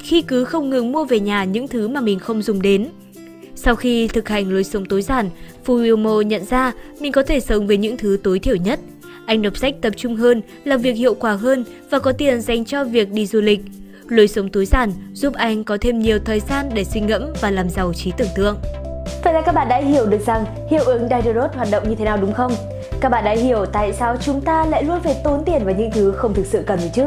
khi 0.00 0.22
cứ 0.22 0.44
không 0.44 0.70
ngừng 0.70 0.92
mua 0.92 1.04
về 1.04 1.20
nhà 1.20 1.44
những 1.44 1.68
thứ 1.68 1.88
mà 1.88 2.00
mình 2.00 2.18
không 2.18 2.42
dùng 2.42 2.62
đến. 2.62 2.88
Sau 3.54 3.76
khi 3.76 4.08
thực 4.08 4.28
hành 4.28 4.52
lối 4.52 4.64
sống 4.64 4.84
tối 4.84 5.02
giản, 5.02 5.30
Fuyumo 5.66 6.22
nhận 6.22 6.44
ra 6.44 6.72
mình 7.00 7.12
có 7.12 7.22
thể 7.22 7.40
sống 7.40 7.66
với 7.66 7.76
những 7.76 7.96
thứ 7.96 8.18
tối 8.22 8.38
thiểu 8.38 8.56
nhất. 8.56 8.80
Anh 9.26 9.42
đọc 9.42 9.56
sách 9.56 9.74
tập 9.80 9.92
trung 9.96 10.16
hơn, 10.16 10.42
làm 10.64 10.80
việc 10.80 10.92
hiệu 10.92 11.14
quả 11.14 11.32
hơn 11.32 11.64
và 11.90 11.98
có 11.98 12.12
tiền 12.12 12.40
dành 12.40 12.64
cho 12.64 12.84
việc 12.84 13.12
đi 13.12 13.26
du 13.26 13.40
lịch. 13.40 13.60
Lối 14.08 14.28
sống 14.28 14.48
tối 14.48 14.66
giản 14.66 14.92
giúp 15.12 15.34
anh 15.34 15.64
có 15.64 15.78
thêm 15.80 15.98
nhiều 15.98 16.18
thời 16.24 16.40
gian 16.40 16.70
để 16.74 16.84
suy 16.84 17.00
ngẫm 17.00 17.32
và 17.40 17.50
làm 17.50 17.68
giàu 17.68 17.92
trí 17.92 18.12
tưởng 18.16 18.28
tượng. 18.36 18.56
Vậy 19.24 19.32
là 19.32 19.40
các 19.40 19.54
bạn 19.54 19.68
đã 19.68 19.76
hiểu 19.76 20.06
được 20.06 20.26
rằng 20.26 20.44
hiệu 20.70 20.84
ứng 20.84 21.08
Diderot 21.08 21.54
hoạt 21.54 21.68
động 21.70 21.88
như 21.88 21.94
thế 21.94 22.04
nào 22.04 22.16
đúng 22.16 22.32
không? 22.32 22.52
Các 23.00 23.08
bạn 23.08 23.24
đã 23.24 23.32
hiểu 23.32 23.66
tại 23.66 23.92
sao 23.92 24.16
chúng 24.20 24.40
ta 24.40 24.66
lại 24.66 24.84
luôn 24.84 25.00
phải 25.04 25.16
tốn 25.24 25.42
tiền 25.46 25.64
vào 25.64 25.74
những 25.74 25.90
thứ 25.90 26.12
không 26.12 26.34
thực 26.34 26.46
sự 26.46 26.62
cần 26.66 26.78
chứ? 26.94 27.04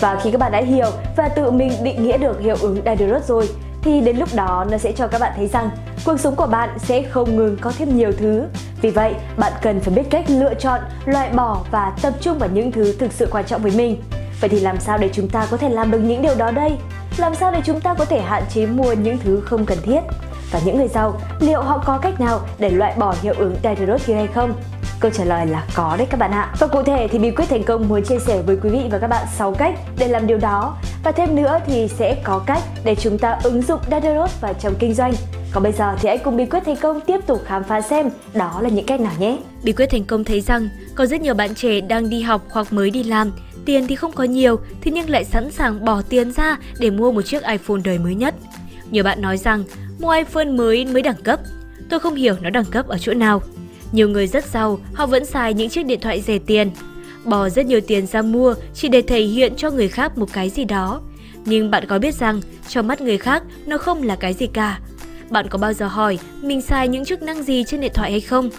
Và 0.00 0.20
khi 0.22 0.30
các 0.30 0.38
bạn 0.38 0.52
đã 0.52 0.60
hiểu 0.60 0.90
và 1.16 1.28
tự 1.28 1.50
mình 1.50 1.72
định 1.82 2.04
nghĩa 2.04 2.18
được 2.18 2.40
hiệu 2.40 2.56
ứng 2.60 2.80
Diderot 2.86 3.24
rồi 3.24 3.48
thì 3.82 4.00
đến 4.00 4.16
lúc 4.16 4.28
đó 4.34 4.66
nó 4.70 4.78
sẽ 4.78 4.92
cho 4.92 5.06
các 5.06 5.20
bạn 5.20 5.32
thấy 5.36 5.46
rằng 5.46 5.70
cuộc 6.04 6.20
sống 6.20 6.36
của 6.36 6.46
bạn 6.46 6.78
sẽ 6.78 7.02
không 7.02 7.36
ngừng 7.36 7.56
có 7.60 7.72
thêm 7.78 7.96
nhiều 7.96 8.12
thứ. 8.18 8.42
Vì 8.82 8.90
vậy, 8.90 9.14
bạn 9.36 9.52
cần 9.62 9.80
phải 9.80 9.94
biết 9.94 10.10
cách 10.10 10.24
lựa 10.28 10.54
chọn, 10.54 10.80
loại 11.04 11.30
bỏ 11.30 11.64
và 11.70 11.92
tập 12.02 12.14
trung 12.20 12.38
vào 12.38 12.48
những 12.52 12.72
thứ 12.72 12.94
thực 12.98 13.12
sự 13.12 13.28
quan 13.30 13.44
trọng 13.44 13.62
với 13.62 13.72
mình. 13.76 14.02
Vậy 14.40 14.50
thì 14.50 14.60
làm 14.60 14.80
sao 14.80 14.98
để 14.98 15.10
chúng 15.12 15.28
ta 15.28 15.46
có 15.50 15.56
thể 15.56 15.68
làm 15.68 15.90
được 15.90 15.98
những 15.98 16.22
điều 16.22 16.34
đó 16.34 16.50
đây? 16.50 16.72
Làm 17.16 17.34
sao 17.34 17.52
để 17.52 17.60
chúng 17.64 17.80
ta 17.80 17.94
có 17.94 18.04
thể 18.04 18.20
hạn 18.20 18.42
chế 18.54 18.66
mua 18.66 18.92
những 18.92 19.18
thứ 19.18 19.40
không 19.40 19.66
cần 19.66 19.78
thiết? 19.82 20.00
Và 20.50 20.60
những 20.64 20.78
người 20.78 20.88
giàu, 20.88 21.20
liệu 21.40 21.62
họ 21.62 21.82
có 21.86 21.98
cách 21.98 22.20
nào 22.20 22.40
để 22.58 22.70
loại 22.70 22.94
bỏ 22.98 23.14
hiệu 23.22 23.34
ứng 23.38 23.56
Diderot 23.62 24.00
kia 24.06 24.14
hay 24.14 24.26
không? 24.26 24.54
Câu 25.00 25.10
trả 25.10 25.24
lời 25.24 25.46
là 25.46 25.66
có 25.74 25.96
đấy 25.98 26.06
các 26.10 26.16
bạn 26.16 26.30
ạ. 26.30 26.54
Và 26.58 26.66
cụ 26.66 26.82
thể 26.82 27.08
thì 27.08 27.18
bí 27.18 27.30
quyết 27.30 27.44
thành 27.48 27.64
công 27.64 27.88
muốn 27.88 28.02
chia 28.04 28.18
sẻ 28.18 28.42
với 28.42 28.56
quý 28.62 28.70
vị 28.70 28.80
và 28.90 28.98
các 28.98 29.06
bạn 29.06 29.26
6 29.36 29.54
cách 29.54 29.74
để 29.98 30.08
làm 30.08 30.26
điều 30.26 30.38
đó. 30.38 30.76
Và 31.04 31.12
thêm 31.12 31.36
nữa 31.36 31.58
thì 31.66 31.88
sẽ 31.88 32.20
có 32.24 32.42
cách 32.46 32.62
để 32.84 32.94
chúng 32.94 33.18
ta 33.18 33.38
ứng 33.42 33.62
dụng 33.62 33.80
Diderot 33.90 34.40
vào 34.40 34.54
trong 34.54 34.74
kinh 34.78 34.94
doanh. 34.94 35.12
Còn 35.52 35.62
bây 35.62 35.72
giờ 35.72 35.94
thì 36.00 36.08
hãy 36.08 36.18
cùng 36.18 36.36
bí 36.36 36.46
quyết 36.46 36.62
thành 36.66 36.76
công 36.76 37.00
tiếp 37.00 37.20
tục 37.26 37.42
khám 37.46 37.64
phá 37.64 37.80
xem 37.80 38.10
đó 38.34 38.60
là 38.62 38.68
những 38.68 38.86
cách 38.86 39.00
nào 39.00 39.12
nhé. 39.18 39.38
Bí 39.62 39.72
quyết 39.72 39.86
thành 39.90 40.04
công 40.04 40.24
thấy 40.24 40.40
rằng 40.40 40.68
có 40.94 41.06
rất 41.06 41.20
nhiều 41.20 41.34
bạn 41.34 41.54
trẻ 41.54 41.80
đang 41.80 42.10
đi 42.10 42.22
học 42.22 42.42
hoặc 42.50 42.72
mới 42.72 42.90
đi 42.90 43.02
làm 43.02 43.32
Tiền 43.66 43.86
thì 43.86 43.96
không 43.96 44.12
có 44.12 44.24
nhiều, 44.24 44.60
thế 44.80 44.90
nhưng 44.90 45.10
lại 45.10 45.24
sẵn 45.24 45.50
sàng 45.50 45.84
bỏ 45.84 46.02
tiền 46.08 46.32
ra 46.32 46.58
để 46.78 46.90
mua 46.90 47.12
một 47.12 47.22
chiếc 47.22 47.42
iPhone 47.42 47.80
đời 47.84 47.98
mới 47.98 48.14
nhất. 48.14 48.34
Nhiều 48.90 49.04
bạn 49.04 49.22
nói 49.22 49.36
rằng 49.36 49.64
mua 50.00 50.10
iPhone 50.10 50.44
mới 50.44 50.84
mới 50.84 51.02
đẳng 51.02 51.22
cấp. 51.24 51.40
Tôi 51.90 52.00
không 52.00 52.14
hiểu 52.14 52.34
nó 52.40 52.50
đẳng 52.50 52.64
cấp 52.64 52.88
ở 52.88 52.98
chỗ 52.98 53.14
nào. 53.14 53.42
Nhiều 53.92 54.08
người 54.08 54.26
rất 54.26 54.44
giàu, 54.44 54.78
họ 54.94 55.06
vẫn 55.06 55.24
xài 55.24 55.54
những 55.54 55.68
chiếc 55.68 55.86
điện 55.86 56.00
thoại 56.00 56.22
rẻ 56.22 56.38
tiền. 56.38 56.70
Bỏ 57.24 57.48
rất 57.48 57.66
nhiều 57.66 57.80
tiền 57.80 58.06
ra 58.06 58.22
mua 58.22 58.54
chỉ 58.74 58.88
để 58.88 59.02
thể 59.02 59.20
hiện 59.20 59.52
cho 59.56 59.70
người 59.70 59.88
khác 59.88 60.18
một 60.18 60.32
cái 60.32 60.50
gì 60.50 60.64
đó. 60.64 61.00
Nhưng 61.44 61.70
bạn 61.70 61.84
có 61.88 61.98
biết 61.98 62.14
rằng 62.14 62.40
trong 62.68 62.86
mắt 62.86 63.00
người 63.00 63.18
khác 63.18 63.42
nó 63.66 63.78
không 63.78 64.02
là 64.02 64.16
cái 64.16 64.34
gì 64.34 64.46
cả. 64.46 64.78
Bạn 65.30 65.48
có 65.48 65.58
bao 65.58 65.72
giờ 65.72 65.86
hỏi 65.86 66.18
mình 66.42 66.62
xài 66.62 66.88
những 66.88 67.04
chức 67.04 67.22
năng 67.22 67.42
gì 67.42 67.64
trên 67.66 67.80
điện 67.80 67.92
thoại 67.94 68.10
hay 68.10 68.20
không? 68.20 68.50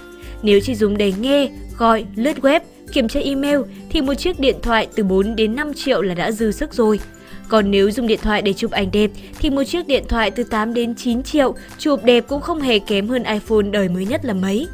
Nếu 0.41 0.59
chỉ 0.59 0.75
dùng 0.75 0.97
để 0.97 1.13
nghe, 1.19 1.49
gọi, 1.77 2.05
lướt 2.15 2.37
web 2.41 2.59
kiểm 2.93 3.07
tra 3.07 3.19
email 3.19 3.59
thì 3.89 4.01
một 4.01 4.13
chiếc 4.13 4.39
điện 4.39 4.55
thoại 4.61 4.87
từ 4.95 5.03
4 5.03 5.35
đến 5.35 5.55
5 5.55 5.73
triệu 5.73 6.01
là 6.01 6.13
đã 6.13 6.31
dư 6.31 6.51
sức 6.51 6.73
rồi. 6.73 6.99
Còn 7.47 7.71
nếu 7.71 7.91
dùng 7.91 8.07
điện 8.07 8.19
thoại 8.23 8.41
để 8.41 8.53
chụp 8.53 8.71
ảnh 8.71 8.91
đẹp 8.91 9.11
thì 9.39 9.49
một 9.49 9.63
chiếc 9.63 9.87
điện 9.87 10.03
thoại 10.09 10.31
từ 10.31 10.43
8 10.43 10.73
đến 10.73 10.95
9 10.95 11.23
triệu 11.23 11.55
chụp 11.77 12.03
đẹp 12.03 12.23
cũng 12.27 12.41
không 12.41 12.61
hề 12.61 12.79
kém 12.79 13.07
hơn 13.07 13.23
iPhone 13.23 13.61
đời 13.71 13.89
mới 13.89 14.05
nhất 14.05 14.25
là 14.25 14.33
mấy. 14.33 14.67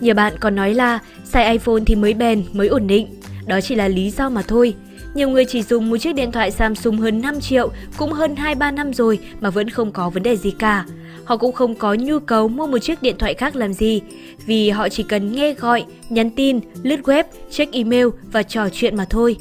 Nhiều 0.00 0.14
bạn 0.14 0.32
còn 0.40 0.54
nói 0.54 0.74
là 0.74 0.98
xài 1.24 1.52
iPhone 1.52 1.82
thì 1.86 1.94
mới 1.94 2.14
bền, 2.14 2.44
mới 2.52 2.68
ổn 2.68 2.86
định. 2.86 3.06
Đó 3.46 3.60
chỉ 3.60 3.74
là 3.74 3.88
lý 3.88 4.10
do 4.10 4.28
mà 4.28 4.42
thôi. 4.42 4.74
Nhiều 5.14 5.28
người 5.28 5.44
chỉ 5.44 5.62
dùng 5.62 5.90
một 5.90 5.96
chiếc 5.96 6.14
điện 6.14 6.32
thoại 6.32 6.50
Samsung 6.50 6.98
hơn 6.98 7.20
5 7.20 7.40
triệu 7.40 7.70
cũng 7.96 8.12
hơn 8.12 8.34
2-3 8.34 8.74
năm 8.74 8.92
rồi 8.92 9.18
mà 9.40 9.50
vẫn 9.50 9.70
không 9.70 9.92
có 9.92 10.10
vấn 10.10 10.22
đề 10.22 10.36
gì 10.36 10.50
cả 10.50 10.84
họ 11.24 11.36
cũng 11.36 11.52
không 11.52 11.74
có 11.74 11.94
nhu 11.94 12.18
cầu 12.18 12.48
mua 12.48 12.66
một 12.66 12.78
chiếc 12.78 13.02
điện 13.02 13.16
thoại 13.18 13.34
khác 13.34 13.56
làm 13.56 13.72
gì, 13.72 14.02
vì 14.46 14.70
họ 14.70 14.88
chỉ 14.88 15.02
cần 15.02 15.32
nghe 15.32 15.52
gọi, 15.52 15.84
nhắn 16.08 16.30
tin, 16.30 16.60
lướt 16.82 17.00
web, 17.00 17.24
check 17.50 17.72
email 17.72 18.06
và 18.32 18.42
trò 18.42 18.68
chuyện 18.72 18.96
mà 18.96 19.04
thôi. 19.10 19.36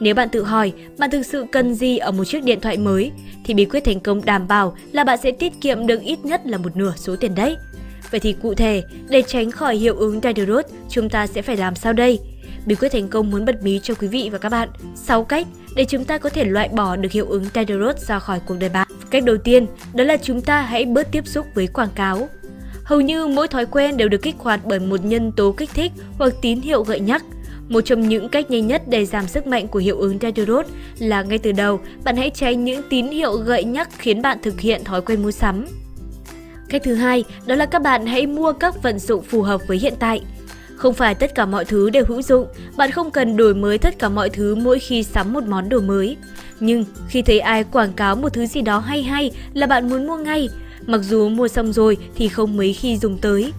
Nếu 0.00 0.14
bạn 0.14 0.28
tự 0.28 0.42
hỏi 0.42 0.72
bạn 0.98 1.10
thực 1.10 1.22
sự 1.22 1.44
cần 1.52 1.74
gì 1.74 1.98
ở 1.98 2.10
một 2.10 2.24
chiếc 2.24 2.44
điện 2.44 2.60
thoại 2.60 2.78
mới, 2.78 3.12
thì 3.44 3.54
bí 3.54 3.64
quyết 3.64 3.84
thành 3.84 4.00
công 4.00 4.24
đảm 4.24 4.48
bảo 4.48 4.76
là 4.92 5.04
bạn 5.04 5.18
sẽ 5.22 5.30
tiết 5.30 5.52
kiệm 5.60 5.86
được 5.86 6.00
ít 6.00 6.24
nhất 6.24 6.46
là 6.46 6.58
một 6.58 6.76
nửa 6.76 6.92
số 6.96 7.16
tiền 7.16 7.34
đấy. 7.34 7.56
Vậy 8.14 8.20
thì 8.20 8.34
cụ 8.42 8.54
thể, 8.54 8.82
để 9.08 9.22
tránh 9.26 9.50
khỏi 9.50 9.76
hiệu 9.76 9.96
ứng 9.96 10.20
Diderot, 10.22 10.64
chúng 10.88 11.10
ta 11.10 11.26
sẽ 11.26 11.42
phải 11.42 11.56
làm 11.56 11.74
sao 11.74 11.92
đây? 11.92 12.18
Bí 12.66 12.74
quyết 12.74 12.88
thành 12.92 13.08
công 13.08 13.30
muốn 13.30 13.44
bật 13.44 13.62
mí 13.62 13.80
cho 13.82 13.94
quý 13.94 14.08
vị 14.08 14.28
và 14.32 14.38
các 14.38 14.48
bạn 14.48 14.68
6 14.94 15.24
cách 15.24 15.46
để 15.76 15.84
chúng 15.84 16.04
ta 16.04 16.18
có 16.18 16.30
thể 16.30 16.44
loại 16.44 16.68
bỏ 16.68 16.96
được 16.96 17.12
hiệu 17.12 17.26
ứng 17.28 17.44
Diderot 17.54 17.98
ra 17.98 18.18
khỏi 18.18 18.40
cuộc 18.46 18.56
đời 18.60 18.70
bạn. 18.70 18.88
Cách 19.10 19.24
đầu 19.24 19.36
tiên 19.36 19.66
đó 19.94 20.04
là 20.04 20.16
chúng 20.16 20.40
ta 20.40 20.60
hãy 20.60 20.84
bớt 20.84 21.12
tiếp 21.12 21.26
xúc 21.26 21.46
với 21.54 21.66
quảng 21.66 21.88
cáo. 21.94 22.28
Hầu 22.84 23.00
như 23.00 23.26
mỗi 23.26 23.48
thói 23.48 23.66
quen 23.66 23.96
đều 23.96 24.08
được 24.08 24.22
kích 24.22 24.36
hoạt 24.38 24.60
bởi 24.64 24.78
một 24.78 25.04
nhân 25.04 25.32
tố 25.32 25.52
kích 25.52 25.70
thích 25.74 25.92
hoặc 26.18 26.34
tín 26.42 26.60
hiệu 26.60 26.82
gợi 26.82 27.00
nhắc. 27.00 27.24
Một 27.68 27.80
trong 27.80 28.08
những 28.08 28.28
cách 28.28 28.50
nhanh 28.50 28.66
nhất 28.66 28.82
để 28.88 29.06
giảm 29.06 29.26
sức 29.26 29.46
mạnh 29.46 29.68
của 29.68 29.78
hiệu 29.78 29.98
ứng 29.98 30.18
Diderot 30.18 30.66
là 30.98 31.22
ngay 31.22 31.38
từ 31.38 31.52
đầu 31.52 31.80
bạn 32.04 32.16
hãy 32.16 32.30
tránh 32.30 32.64
những 32.64 32.82
tín 32.90 33.06
hiệu 33.06 33.32
gợi 33.32 33.64
nhắc 33.64 33.88
khiến 33.98 34.22
bạn 34.22 34.38
thực 34.42 34.60
hiện 34.60 34.84
thói 34.84 35.02
quen 35.02 35.22
mua 35.22 35.30
sắm. 35.30 35.66
Cách 36.68 36.82
thứ 36.84 36.94
hai 36.94 37.24
đó 37.46 37.54
là 37.54 37.66
các 37.66 37.82
bạn 37.82 38.06
hãy 38.06 38.26
mua 38.26 38.52
các 38.52 38.82
vận 38.82 38.98
dụng 38.98 39.22
phù 39.22 39.42
hợp 39.42 39.60
với 39.66 39.78
hiện 39.78 39.94
tại. 39.98 40.22
Không 40.76 40.94
phải 40.94 41.14
tất 41.14 41.34
cả 41.34 41.46
mọi 41.46 41.64
thứ 41.64 41.90
đều 41.90 42.04
hữu 42.08 42.22
dụng, 42.22 42.46
bạn 42.76 42.90
không 42.90 43.10
cần 43.10 43.36
đổi 43.36 43.54
mới 43.54 43.78
tất 43.78 43.98
cả 43.98 44.08
mọi 44.08 44.30
thứ 44.30 44.54
mỗi 44.54 44.78
khi 44.78 45.02
sắm 45.02 45.32
một 45.32 45.44
món 45.44 45.68
đồ 45.68 45.80
mới. 45.80 46.16
Nhưng 46.60 46.84
khi 47.08 47.22
thấy 47.22 47.40
ai 47.40 47.64
quảng 47.64 47.92
cáo 47.92 48.16
một 48.16 48.32
thứ 48.32 48.46
gì 48.46 48.60
đó 48.60 48.78
hay 48.78 49.02
hay 49.02 49.30
là 49.54 49.66
bạn 49.66 49.88
muốn 49.88 50.06
mua 50.06 50.16
ngay, 50.16 50.48
mặc 50.86 50.98
dù 50.98 51.28
mua 51.28 51.48
xong 51.48 51.72
rồi 51.72 51.96
thì 52.16 52.28
không 52.28 52.56
mấy 52.56 52.72
khi 52.72 52.96
dùng 52.96 53.18
tới. 53.18 53.52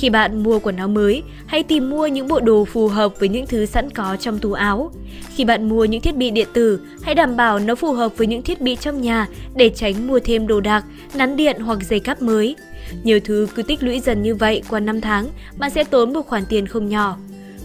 Khi 0.00 0.10
bạn 0.10 0.42
mua 0.42 0.58
quần 0.58 0.76
áo 0.76 0.88
mới, 0.88 1.22
hãy 1.46 1.62
tìm 1.62 1.90
mua 1.90 2.06
những 2.06 2.28
bộ 2.28 2.40
đồ 2.40 2.64
phù 2.64 2.88
hợp 2.88 3.20
với 3.20 3.28
những 3.28 3.46
thứ 3.46 3.66
sẵn 3.66 3.90
có 3.90 4.16
trong 4.20 4.38
tủ 4.38 4.52
áo. 4.52 4.92
Khi 5.34 5.44
bạn 5.44 5.68
mua 5.68 5.84
những 5.84 6.00
thiết 6.00 6.16
bị 6.16 6.30
điện 6.30 6.48
tử, 6.52 6.80
hãy 7.02 7.14
đảm 7.14 7.36
bảo 7.36 7.58
nó 7.58 7.74
phù 7.74 7.92
hợp 7.92 8.12
với 8.16 8.26
những 8.26 8.42
thiết 8.42 8.60
bị 8.60 8.76
trong 8.76 9.00
nhà 9.00 9.28
để 9.54 9.68
tránh 9.68 10.06
mua 10.06 10.18
thêm 10.18 10.46
đồ 10.46 10.60
đạc, 10.60 10.84
nắn 11.14 11.36
điện 11.36 11.60
hoặc 11.60 11.78
dây 11.88 12.00
cáp 12.00 12.22
mới. 12.22 12.56
Nhiều 13.02 13.20
thứ 13.24 13.48
cứ 13.54 13.62
tích 13.62 13.82
lũy 13.82 14.00
dần 14.00 14.22
như 14.22 14.34
vậy 14.34 14.62
qua 14.68 14.80
năm 14.80 15.00
tháng, 15.00 15.26
bạn 15.58 15.70
sẽ 15.70 15.84
tốn 15.84 16.12
một 16.12 16.26
khoản 16.26 16.42
tiền 16.48 16.66
không 16.66 16.88
nhỏ. 16.88 17.16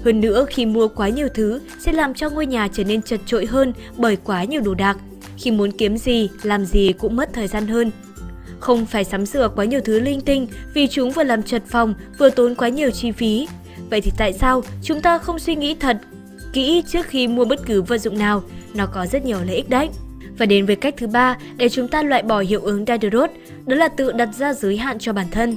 Hơn 0.05 0.21
nữa, 0.21 0.45
khi 0.49 0.65
mua 0.65 0.87
quá 0.87 1.09
nhiều 1.09 1.27
thứ 1.33 1.61
sẽ 1.79 1.91
làm 1.91 2.13
cho 2.13 2.29
ngôi 2.29 2.45
nhà 2.45 2.67
trở 2.73 2.83
nên 2.83 3.01
chật 3.01 3.19
trội 3.25 3.45
hơn 3.45 3.73
bởi 3.97 4.15
quá 4.15 4.43
nhiều 4.43 4.61
đồ 4.61 4.73
đạc. 4.73 4.97
khi 5.37 5.51
muốn 5.51 5.71
kiếm 5.71 5.97
gì, 5.97 6.29
làm 6.43 6.65
gì 6.65 6.93
cũng 6.93 7.15
mất 7.15 7.29
thời 7.33 7.47
gian 7.47 7.67
hơn. 7.67 7.91
Không 8.61 8.85
phải 8.85 9.03
sắm 9.03 9.25
sửa 9.25 9.49
quá 9.55 9.65
nhiều 9.65 9.81
thứ 9.85 9.99
linh 9.99 10.21
tinh 10.21 10.47
vì 10.73 10.87
chúng 10.87 11.11
vừa 11.11 11.23
làm 11.23 11.43
chật 11.43 11.63
phòng, 11.67 11.93
vừa 12.17 12.29
tốn 12.29 12.55
quá 12.55 12.69
nhiều 12.69 12.91
chi 12.91 13.11
phí. 13.11 13.47
Vậy 13.89 14.01
thì 14.01 14.11
tại 14.17 14.33
sao 14.33 14.63
chúng 14.83 15.01
ta 15.01 15.17
không 15.17 15.39
suy 15.39 15.55
nghĩ 15.55 15.75
thật 15.75 15.97
kỹ 16.53 16.83
trước 16.87 17.05
khi 17.07 17.27
mua 17.27 17.45
bất 17.45 17.59
cứ 17.65 17.81
vật 17.81 17.97
dụng 17.97 18.17
nào? 18.17 18.43
Nó 18.73 18.85
có 18.85 19.05
rất 19.05 19.25
nhiều 19.25 19.37
lợi 19.45 19.55
ích 19.55 19.69
đấy. 19.69 19.89
Và 20.37 20.45
đến 20.45 20.65
với 20.65 20.75
cách 20.75 20.93
thứ 20.97 21.07
ba 21.07 21.37
để 21.57 21.69
chúng 21.69 21.87
ta 21.87 22.03
loại 22.03 22.23
bỏ 22.23 22.39
hiệu 22.39 22.61
ứng 22.61 22.85
Diderot, 22.85 23.29
đó 23.65 23.75
là 23.75 23.87
tự 23.87 24.11
đặt 24.11 24.29
ra 24.37 24.53
giới 24.53 24.77
hạn 24.77 24.99
cho 24.99 25.13
bản 25.13 25.27
thân. 25.31 25.55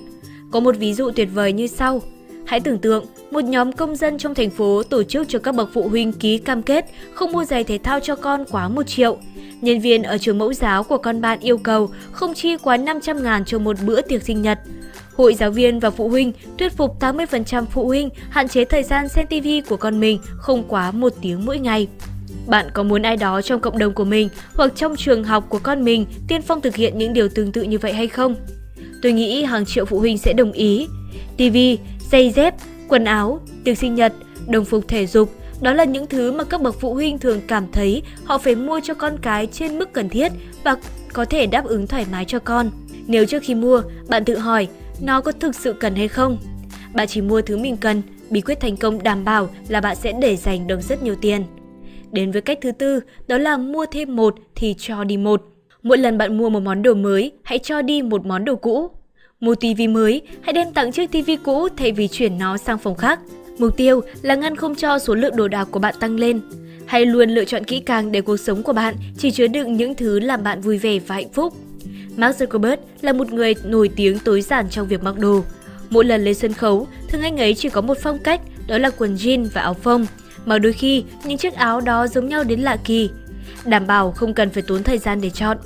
Có 0.50 0.60
một 0.60 0.76
ví 0.78 0.94
dụ 0.94 1.10
tuyệt 1.10 1.28
vời 1.34 1.52
như 1.52 1.66
sau. 1.66 2.02
Hãy 2.46 2.60
tưởng 2.60 2.78
tượng 2.78 3.04
một 3.30 3.44
nhóm 3.44 3.72
công 3.72 3.96
dân 3.96 4.18
trong 4.18 4.34
thành 4.34 4.50
phố 4.50 4.82
tổ 4.82 5.02
chức 5.02 5.28
cho 5.28 5.38
các 5.38 5.54
bậc 5.54 5.70
phụ 5.72 5.88
huynh 5.88 6.12
ký 6.12 6.38
cam 6.38 6.62
kết 6.62 6.84
không 7.14 7.32
mua 7.32 7.44
giày 7.44 7.64
thể 7.64 7.78
thao 7.78 8.00
cho 8.00 8.16
con 8.16 8.44
quá 8.50 8.68
1 8.68 8.82
triệu. 8.86 9.18
Nhân 9.64 9.80
viên 9.80 10.02
ở 10.02 10.18
trường 10.18 10.38
mẫu 10.38 10.52
giáo 10.52 10.84
của 10.84 10.98
con 10.98 11.20
bạn 11.20 11.40
yêu 11.40 11.58
cầu 11.58 11.90
không 12.12 12.34
chi 12.34 12.56
quá 12.56 12.76
500 12.76 13.22
ngàn 13.22 13.44
cho 13.44 13.58
một 13.58 13.76
bữa 13.86 14.00
tiệc 14.00 14.22
sinh 14.22 14.42
nhật. 14.42 14.58
Hội 15.16 15.34
giáo 15.34 15.50
viên 15.50 15.80
và 15.80 15.90
phụ 15.90 16.08
huynh 16.08 16.32
thuyết 16.58 16.72
phục 16.72 17.00
80% 17.00 17.64
phụ 17.66 17.86
huynh 17.86 18.08
hạn 18.30 18.48
chế 18.48 18.64
thời 18.64 18.82
gian 18.82 19.08
xem 19.08 19.26
TV 19.26 19.48
của 19.68 19.76
con 19.76 20.00
mình 20.00 20.20
không 20.36 20.64
quá 20.68 20.90
một 20.90 21.12
tiếng 21.22 21.44
mỗi 21.44 21.58
ngày. 21.58 21.88
Bạn 22.46 22.66
có 22.74 22.82
muốn 22.82 23.02
ai 23.02 23.16
đó 23.16 23.42
trong 23.42 23.60
cộng 23.60 23.78
đồng 23.78 23.94
của 23.94 24.04
mình 24.04 24.28
hoặc 24.54 24.72
trong 24.76 24.96
trường 24.96 25.24
học 25.24 25.46
của 25.48 25.58
con 25.62 25.84
mình 25.84 26.06
tiên 26.28 26.42
phong 26.42 26.60
thực 26.60 26.76
hiện 26.76 26.98
những 26.98 27.12
điều 27.12 27.28
tương 27.28 27.52
tự 27.52 27.62
như 27.62 27.78
vậy 27.78 27.92
hay 27.92 28.08
không? 28.08 28.36
Tôi 29.02 29.12
nghĩ 29.12 29.42
hàng 29.42 29.64
triệu 29.64 29.84
phụ 29.84 29.98
huynh 29.98 30.18
sẽ 30.18 30.32
đồng 30.32 30.52
ý. 30.52 30.86
TV, 31.36 31.56
giày 32.10 32.30
dép, 32.30 32.54
quần 32.88 33.04
áo, 33.04 33.40
tiệc 33.64 33.78
sinh 33.78 33.94
nhật, 33.94 34.12
đồng 34.48 34.64
phục 34.64 34.88
thể 34.88 35.06
dục, 35.06 35.30
đó 35.60 35.72
là 35.72 35.84
những 35.84 36.06
thứ 36.06 36.32
mà 36.32 36.44
các 36.44 36.62
bậc 36.62 36.80
phụ 36.80 36.94
huynh 36.94 37.18
thường 37.18 37.40
cảm 37.48 37.66
thấy 37.72 38.02
họ 38.24 38.38
phải 38.38 38.54
mua 38.54 38.80
cho 38.82 38.94
con 38.94 39.18
cái 39.22 39.46
trên 39.46 39.78
mức 39.78 39.92
cần 39.92 40.08
thiết 40.08 40.32
và 40.64 40.76
có 41.12 41.24
thể 41.24 41.46
đáp 41.46 41.64
ứng 41.64 41.86
thoải 41.86 42.06
mái 42.12 42.24
cho 42.24 42.38
con. 42.38 42.70
Nếu 43.06 43.26
trước 43.26 43.42
khi 43.42 43.54
mua, 43.54 43.82
bạn 44.08 44.24
tự 44.24 44.38
hỏi 44.38 44.68
nó 45.00 45.20
có 45.20 45.32
thực 45.32 45.54
sự 45.54 45.72
cần 45.72 45.94
hay 45.94 46.08
không? 46.08 46.38
Bạn 46.94 47.08
chỉ 47.08 47.20
mua 47.20 47.42
thứ 47.42 47.56
mình 47.56 47.76
cần, 47.76 48.02
bí 48.30 48.40
quyết 48.40 48.60
thành 48.60 48.76
công 48.76 49.02
đảm 49.02 49.24
bảo 49.24 49.48
là 49.68 49.80
bạn 49.80 49.96
sẽ 49.96 50.12
để 50.20 50.36
dành 50.36 50.66
được 50.66 50.80
rất 50.80 51.02
nhiều 51.02 51.14
tiền. 51.20 51.44
Đến 52.12 52.30
với 52.30 52.42
cách 52.42 52.58
thứ 52.62 52.72
tư, 52.72 53.00
đó 53.26 53.38
là 53.38 53.56
mua 53.56 53.86
thêm 53.86 54.16
một 54.16 54.34
thì 54.54 54.74
cho 54.78 55.04
đi 55.04 55.16
một. 55.16 55.42
Mỗi 55.82 55.98
lần 55.98 56.18
bạn 56.18 56.38
mua 56.38 56.48
một 56.48 56.60
món 56.60 56.82
đồ 56.82 56.94
mới, 56.94 57.32
hãy 57.42 57.58
cho 57.58 57.82
đi 57.82 58.02
một 58.02 58.26
món 58.26 58.44
đồ 58.44 58.56
cũ. 58.56 58.90
Mua 59.40 59.54
tivi 59.54 59.88
mới, 59.88 60.22
hãy 60.40 60.52
đem 60.52 60.72
tặng 60.72 60.92
chiếc 60.92 61.10
tivi 61.10 61.36
cũ 61.36 61.68
thay 61.76 61.92
vì 61.92 62.08
chuyển 62.08 62.38
nó 62.38 62.56
sang 62.56 62.78
phòng 62.78 62.94
khác. 62.94 63.20
Mục 63.58 63.76
tiêu 63.76 64.00
là 64.22 64.34
ngăn 64.34 64.56
không 64.56 64.74
cho 64.74 64.98
số 64.98 65.14
lượng 65.14 65.36
đồ 65.36 65.48
đạc 65.48 65.68
của 65.70 65.78
bạn 65.80 65.94
tăng 66.00 66.16
lên. 66.16 66.40
Hãy 66.86 67.06
luôn 67.06 67.30
lựa 67.30 67.44
chọn 67.44 67.64
kỹ 67.64 67.80
càng 67.80 68.12
để 68.12 68.20
cuộc 68.20 68.36
sống 68.36 68.62
của 68.62 68.72
bạn 68.72 68.94
chỉ 69.18 69.30
chứa 69.30 69.46
đựng 69.46 69.76
những 69.76 69.94
thứ 69.94 70.20
làm 70.20 70.42
bạn 70.42 70.60
vui 70.60 70.78
vẻ 70.78 70.98
và 70.98 71.14
hạnh 71.14 71.32
phúc. 71.32 71.54
Mark 72.16 72.42
Zuckerberg 72.42 72.76
là 73.00 73.12
một 73.12 73.32
người 73.32 73.54
nổi 73.64 73.90
tiếng 73.96 74.18
tối 74.18 74.42
giản 74.42 74.70
trong 74.70 74.88
việc 74.88 75.02
mặc 75.02 75.18
đồ. 75.18 75.44
Mỗi 75.90 76.04
lần 76.04 76.24
lên 76.24 76.34
sân 76.34 76.52
khấu, 76.52 76.86
thường 77.08 77.22
anh 77.22 77.36
ấy 77.36 77.54
chỉ 77.54 77.68
có 77.68 77.80
một 77.80 77.98
phong 78.02 78.18
cách, 78.18 78.40
đó 78.66 78.78
là 78.78 78.90
quần 78.90 79.14
jean 79.14 79.46
và 79.52 79.60
áo 79.60 79.74
phông 79.74 80.06
mà 80.44 80.58
đôi 80.58 80.72
khi 80.72 81.04
những 81.24 81.38
chiếc 81.38 81.54
áo 81.54 81.80
đó 81.80 82.06
giống 82.06 82.28
nhau 82.28 82.44
đến 82.44 82.60
lạ 82.60 82.76
kỳ. 82.84 83.10
Đảm 83.64 83.86
bảo 83.86 84.12
không 84.12 84.34
cần 84.34 84.50
phải 84.50 84.62
tốn 84.66 84.82
thời 84.82 84.98
gian 84.98 85.20
để 85.20 85.30
chọn. 85.30 85.56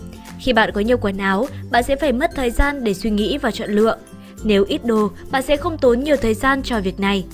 Khi 0.40 0.52
bạn 0.52 0.71
có 0.75 0.80
nhiều 0.80 0.97
quần 0.99 1.18
áo, 1.18 1.47
bạn 1.71 1.83
sẽ 1.83 1.97
phải 1.97 2.12
mất 2.12 2.30
thời 2.35 2.50
gian 2.50 2.85
để 2.85 2.95
suy 2.95 3.11
nghĩ 3.11 3.38
và 3.38 3.50
chọn 3.50 3.71
lựa. 3.71 3.97
Nếu 4.45 4.64
ít 4.68 4.85
đồ, 4.85 5.11
bạn 5.30 5.42
sẽ 5.42 5.57
không 5.57 5.78
tốn 5.78 6.00
nhiều 6.00 6.16
thời 6.16 6.35
gian 6.35 6.62
cho 6.62 6.80
việc 6.80 7.00
này. 7.00 7.25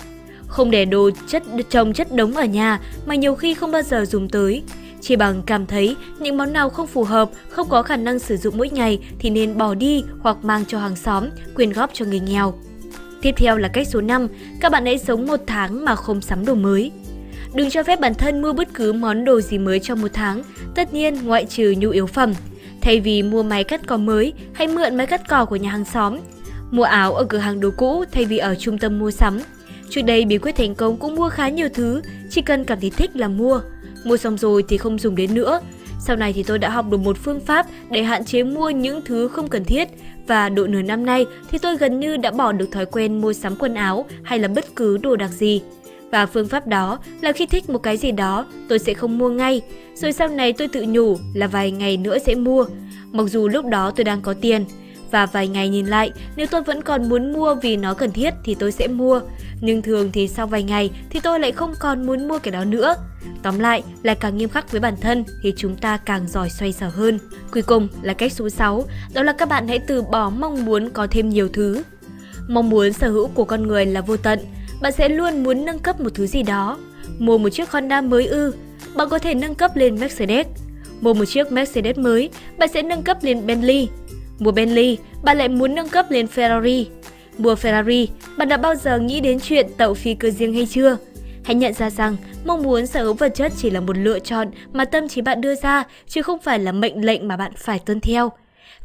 Không 0.54 0.70
để 0.70 0.84
đồ 0.84 1.10
chất 1.26 1.42
trồng 1.70 1.92
chất 1.92 2.16
đống 2.16 2.36
ở 2.36 2.44
nhà 2.44 2.80
mà 3.06 3.14
nhiều 3.14 3.34
khi 3.34 3.54
không 3.54 3.72
bao 3.72 3.82
giờ 3.82 4.04
dùng 4.04 4.28
tới. 4.28 4.62
Chỉ 5.00 5.16
bằng 5.16 5.42
cảm 5.46 5.66
thấy 5.66 5.96
những 6.18 6.36
món 6.36 6.52
nào 6.52 6.70
không 6.70 6.86
phù 6.86 7.04
hợp, 7.04 7.30
không 7.48 7.68
có 7.68 7.82
khả 7.82 7.96
năng 7.96 8.18
sử 8.18 8.36
dụng 8.36 8.58
mỗi 8.58 8.68
ngày 8.68 8.98
thì 9.18 9.30
nên 9.30 9.58
bỏ 9.58 9.74
đi 9.74 10.04
hoặc 10.20 10.36
mang 10.42 10.64
cho 10.64 10.78
hàng 10.78 10.96
xóm, 10.96 11.24
quyên 11.54 11.72
góp 11.72 11.90
cho 11.92 12.04
người 12.04 12.20
nghèo. 12.20 12.54
Tiếp 13.22 13.34
theo 13.36 13.56
là 13.56 13.68
cách 13.68 13.88
số 13.88 14.00
5, 14.00 14.28
các 14.60 14.72
bạn 14.72 14.84
hãy 14.84 14.98
sống 14.98 15.26
một 15.26 15.40
tháng 15.46 15.84
mà 15.84 15.94
không 15.94 16.20
sắm 16.20 16.46
đồ 16.46 16.54
mới. 16.54 16.92
Đừng 17.54 17.70
cho 17.70 17.82
phép 17.82 18.00
bản 18.00 18.14
thân 18.14 18.42
mua 18.42 18.52
bất 18.52 18.68
cứ 18.74 18.92
món 18.92 19.24
đồ 19.24 19.40
gì 19.40 19.58
mới 19.58 19.80
trong 19.80 20.02
một 20.02 20.10
tháng, 20.12 20.42
tất 20.74 20.94
nhiên 20.94 21.24
ngoại 21.24 21.46
trừ 21.46 21.74
nhu 21.78 21.90
yếu 21.90 22.06
phẩm. 22.06 22.34
Thay 22.80 23.00
vì 23.00 23.22
mua 23.22 23.42
máy 23.42 23.64
cắt 23.64 23.80
cỏ 23.86 23.96
mới, 23.96 24.32
hãy 24.52 24.68
mượn 24.68 24.96
máy 24.96 25.06
cắt 25.06 25.28
cỏ 25.28 25.44
của 25.44 25.56
nhà 25.56 25.70
hàng 25.70 25.84
xóm. 25.84 26.18
Mua 26.70 26.82
áo 26.82 27.14
ở 27.14 27.24
cửa 27.24 27.38
hàng 27.38 27.60
đồ 27.60 27.70
cũ 27.76 28.04
thay 28.12 28.24
vì 28.24 28.38
ở 28.38 28.54
trung 28.54 28.78
tâm 28.78 28.98
mua 28.98 29.10
sắm. 29.10 29.40
Trước 29.94 30.02
đây 30.02 30.24
bí 30.24 30.38
quyết 30.38 30.56
thành 30.56 30.74
công 30.74 30.96
cũng 30.96 31.14
mua 31.14 31.28
khá 31.28 31.48
nhiều 31.48 31.68
thứ, 31.74 32.02
chỉ 32.30 32.42
cần 32.42 32.64
cảm 32.64 32.80
thấy 32.80 32.90
thích 32.90 33.10
là 33.14 33.28
mua. 33.28 33.60
Mua 34.04 34.16
xong 34.16 34.38
rồi 34.38 34.64
thì 34.68 34.76
không 34.76 34.98
dùng 34.98 35.16
đến 35.16 35.34
nữa. 35.34 35.60
Sau 36.00 36.16
này 36.16 36.32
thì 36.32 36.42
tôi 36.42 36.58
đã 36.58 36.68
học 36.68 36.86
được 36.90 36.96
một 36.96 37.16
phương 37.18 37.40
pháp 37.40 37.66
để 37.90 38.02
hạn 38.02 38.24
chế 38.24 38.42
mua 38.42 38.70
những 38.70 39.00
thứ 39.04 39.28
không 39.28 39.48
cần 39.48 39.64
thiết 39.64 39.88
và 40.26 40.48
độ 40.48 40.66
nửa 40.66 40.82
năm 40.82 41.06
nay 41.06 41.26
thì 41.50 41.58
tôi 41.58 41.76
gần 41.76 42.00
như 42.00 42.16
đã 42.16 42.30
bỏ 42.30 42.52
được 42.52 42.72
thói 42.72 42.86
quen 42.86 43.20
mua 43.20 43.32
sắm 43.32 43.56
quần 43.56 43.74
áo 43.74 44.06
hay 44.22 44.38
là 44.38 44.48
bất 44.48 44.76
cứ 44.76 44.96
đồ 44.96 45.16
đặc 45.16 45.30
gì. 45.30 45.62
Và 46.10 46.26
phương 46.26 46.48
pháp 46.48 46.66
đó 46.66 46.98
là 47.20 47.32
khi 47.32 47.46
thích 47.46 47.70
một 47.70 47.78
cái 47.78 47.96
gì 47.96 48.12
đó, 48.12 48.46
tôi 48.68 48.78
sẽ 48.78 48.94
không 48.94 49.18
mua 49.18 49.28
ngay, 49.28 49.62
rồi 49.94 50.12
sau 50.12 50.28
này 50.28 50.52
tôi 50.52 50.68
tự 50.68 50.84
nhủ 50.88 51.16
là 51.34 51.46
vài 51.46 51.70
ngày 51.70 51.96
nữa 51.96 52.18
sẽ 52.18 52.34
mua, 52.34 52.66
mặc 53.12 53.24
dù 53.24 53.48
lúc 53.48 53.66
đó 53.66 53.90
tôi 53.90 54.04
đang 54.04 54.20
có 54.22 54.34
tiền. 54.34 54.64
Và 55.10 55.26
vài 55.26 55.48
ngày 55.48 55.68
nhìn 55.68 55.86
lại, 55.86 56.12
nếu 56.36 56.46
tôi 56.46 56.62
vẫn 56.62 56.82
còn 56.82 57.08
muốn 57.08 57.32
mua 57.32 57.54
vì 57.54 57.76
nó 57.76 57.94
cần 57.94 58.12
thiết 58.12 58.34
thì 58.44 58.54
tôi 58.54 58.72
sẽ 58.72 58.88
mua. 58.88 59.20
Nhưng 59.60 59.82
thường 59.82 60.10
thì 60.12 60.28
sau 60.28 60.46
vài 60.46 60.62
ngày 60.62 60.90
thì 61.10 61.20
tôi 61.20 61.40
lại 61.40 61.52
không 61.52 61.74
còn 61.78 62.06
muốn 62.06 62.28
mua 62.28 62.38
cái 62.38 62.52
đó 62.52 62.64
nữa. 62.64 62.94
Tóm 63.42 63.58
lại 63.58 63.82
là 64.02 64.14
càng 64.14 64.36
nghiêm 64.36 64.48
khắc 64.48 64.72
với 64.72 64.80
bản 64.80 64.94
thân 65.00 65.24
thì 65.42 65.54
chúng 65.56 65.76
ta 65.76 65.96
càng 65.96 66.28
giỏi 66.28 66.50
xoay 66.50 66.72
sở 66.72 66.88
hơn. 66.88 67.18
Cuối 67.50 67.62
cùng 67.62 67.88
là 68.02 68.12
cách 68.12 68.32
số 68.32 68.48
6, 68.48 68.84
đó 69.14 69.22
là 69.22 69.32
các 69.32 69.48
bạn 69.48 69.68
hãy 69.68 69.78
từ 69.78 70.02
bỏ 70.02 70.30
mong 70.30 70.64
muốn 70.64 70.90
có 70.90 71.06
thêm 71.10 71.28
nhiều 71.28 71.48
thứ. 71.48 71.82
Mong 72.48 72.70
muốn 72.70 72.92
sở 72.92 73.10
hữu 73.10 73.28
của 73.28 73.44
con 73.44 73.66
người 73.66 73.86
là 73.86 74.00
vô 74.00 74.16
tận, 74.16 74.38
bạn 74.82 74.92
sẽ 74.92 75.08
luôn 75.08 75.42
muốn 75.42 75.64
nâng 75.64 75.78
cấp 75.78 76.00
một 76.00 76.10
thứ 76.14 76.26
gì 76.26 76.42
đó. 76.42 76.78
Mua 77.18 77.38
một 77.38 77.48
chiếc 77.48 77.70
Honda 77.70 78.00
mới 78.00 78.26
ư, 78.26 78.54
bạn 78.94 79.08
có 79.08 79.18
thể 79.18 79.34
nâng 79.34 79.54
cấp 79.54 79.76
lên 79.76 80.00
Mercedes. 80.00 80.46
Mua 81.00 81.14
một 81.14 81.24
chiếc 81.24 81.52
Mercedes 81.52 81.98
mới, 81.98 82.30
bạn 82.58 82.68
sẽ 82.74 82.82
nâng 82.82 83.02
cấp 83.02 83.18
lên 83.22 83.46
Bentley. 83.46 83.88
Mua 84.38 84.50
Bentley, 84.50 84.98
bạn 85.22 85.38
lại 85.38 85.48
muốn 85.48 85.74
nâng 85.74 85.88
cấp 85.88 86.10
lên 86.10 86.26
Ferrari. 86.34 86.84
Mua 87.38 87.54
Ferrari, 87.54 88.06
bạn 88.38 88.48
đã 88.48 88.56
bao 88.56 88.74
giờ 88.74 88.98
nghĩ 88.98 89.20
đến 89.20 89.40
chuyện 89.40 89.66
tậu 89.76 89.94
phi 89.94 90.14
cơ 90.14 90.30
riêng 90.30 90.54
hay 90.54 90.66
chưa? 90.66 90.96
Hãy 91.44 91.54
nhận 91.54 91.72
ra 91.74 91.90
rằng 91.90 92.16
mong 92.44 92.62
muốn 92.62 92.86
sở 92.86 93.04
hữu 93.04 93.14
vật 93.14 93.34
chất 93.34 93.52
chỉ 93.56 93.70
là 93.70 93.80
một 93.80 93.98
lựa 93.98 94.18
chọn 94.18 94.50
mà 94.72 94.84
tâm 94.84 95.08
trí 95.08 95.20
bạn 95.20 95.40
đưa 95.40 95.54
ra, 95.54 95.84
chứ 96.06 96.22
không 96.22 96.38
phải 96.38 96.58
là 96.58 96.72
mệnh 96.72 97.04
lệnh 97.04 97.28
mà 97.28 97.36
bạn 97.36 97.52
phải 97.56 97.78
tuân 97.78 98.00
theo. 98.00 98.32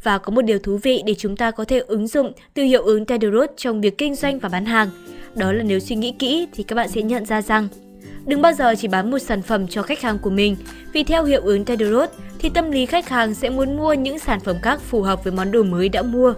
Và 0.03 0.18
có 0.18 0.32
một 0.32 0.41
điều 0.41 0.60
thú 0.60 0.79
vị 0.84 1.01
để 1.06 1.15
chúng 1.15 1.36
ta 1.36 1.51
có 1.51 1.65
thể 1.65 1.79
ứng 1.79 2.08
dụng 2.08 2.32
từ 2.53 2.63
hiệu 2.63 2.84
ứng 2.84 3.06
Tedros 3.06 3.50
trong 3.58 3.82
việc 3.82 3.98
kinh 3.98 4.15
doanh 4.15 4.39
và 4.39 4.50
bán 4.50 4.65
hàng. 4.65 4.89
Đó 5.36 5.51
là 5.51 5.63
nếu 5.63 5.79
suy 5.79 5.96
nghĩ 5.96 6.12
kỹ 6.20 6.48
thì 6.53 6.63
các 6.63 6.75
bạn 6.75 6.89
sẽ 6.89 7.01
nhận 7.01 7.25
ra 7.25 7.41
rằng 7.41 7.68
Đừng 8.26 8.42
bao 8.42 8.54
giờ 8.54 8.76
chỉ 8.76 8.88
bán 8.88 9.12
một 9.12 9.20
sản 9.20 9.42
phẩm 9.42 9.68
cho 9.68 9.82
khách 9.82 10.02
hàng 10.02 10.20
của 10.20 10.30
mình, 10.30 10.56
vì 10.94 11.04
theo 11.04 11.24
hiệu 11.24 11.42
ứng 11.42 11.66
Tedros 11.66 12.10
thì 12.40 12.50
tâm 12.50 12.72
lý 12.72 12.86
khách 12.86 13.10
hàng 13.10 13.34
sẽ 13.34 13.50
muốn 13.50 13.78
mua 13.78 13.94
những 13.94 14.20
sản 14.20 14.40
phẩm 14.40 14.56
khác 14.62 14.82
phù 14.82 15.02
hợp 15.02 15.24
với 15.24 15.34
món 15.34 15.52
đồ 15.52 15.64
mới 15.64 15.90
đã 15.90 16.02
mua. 16.02 16.34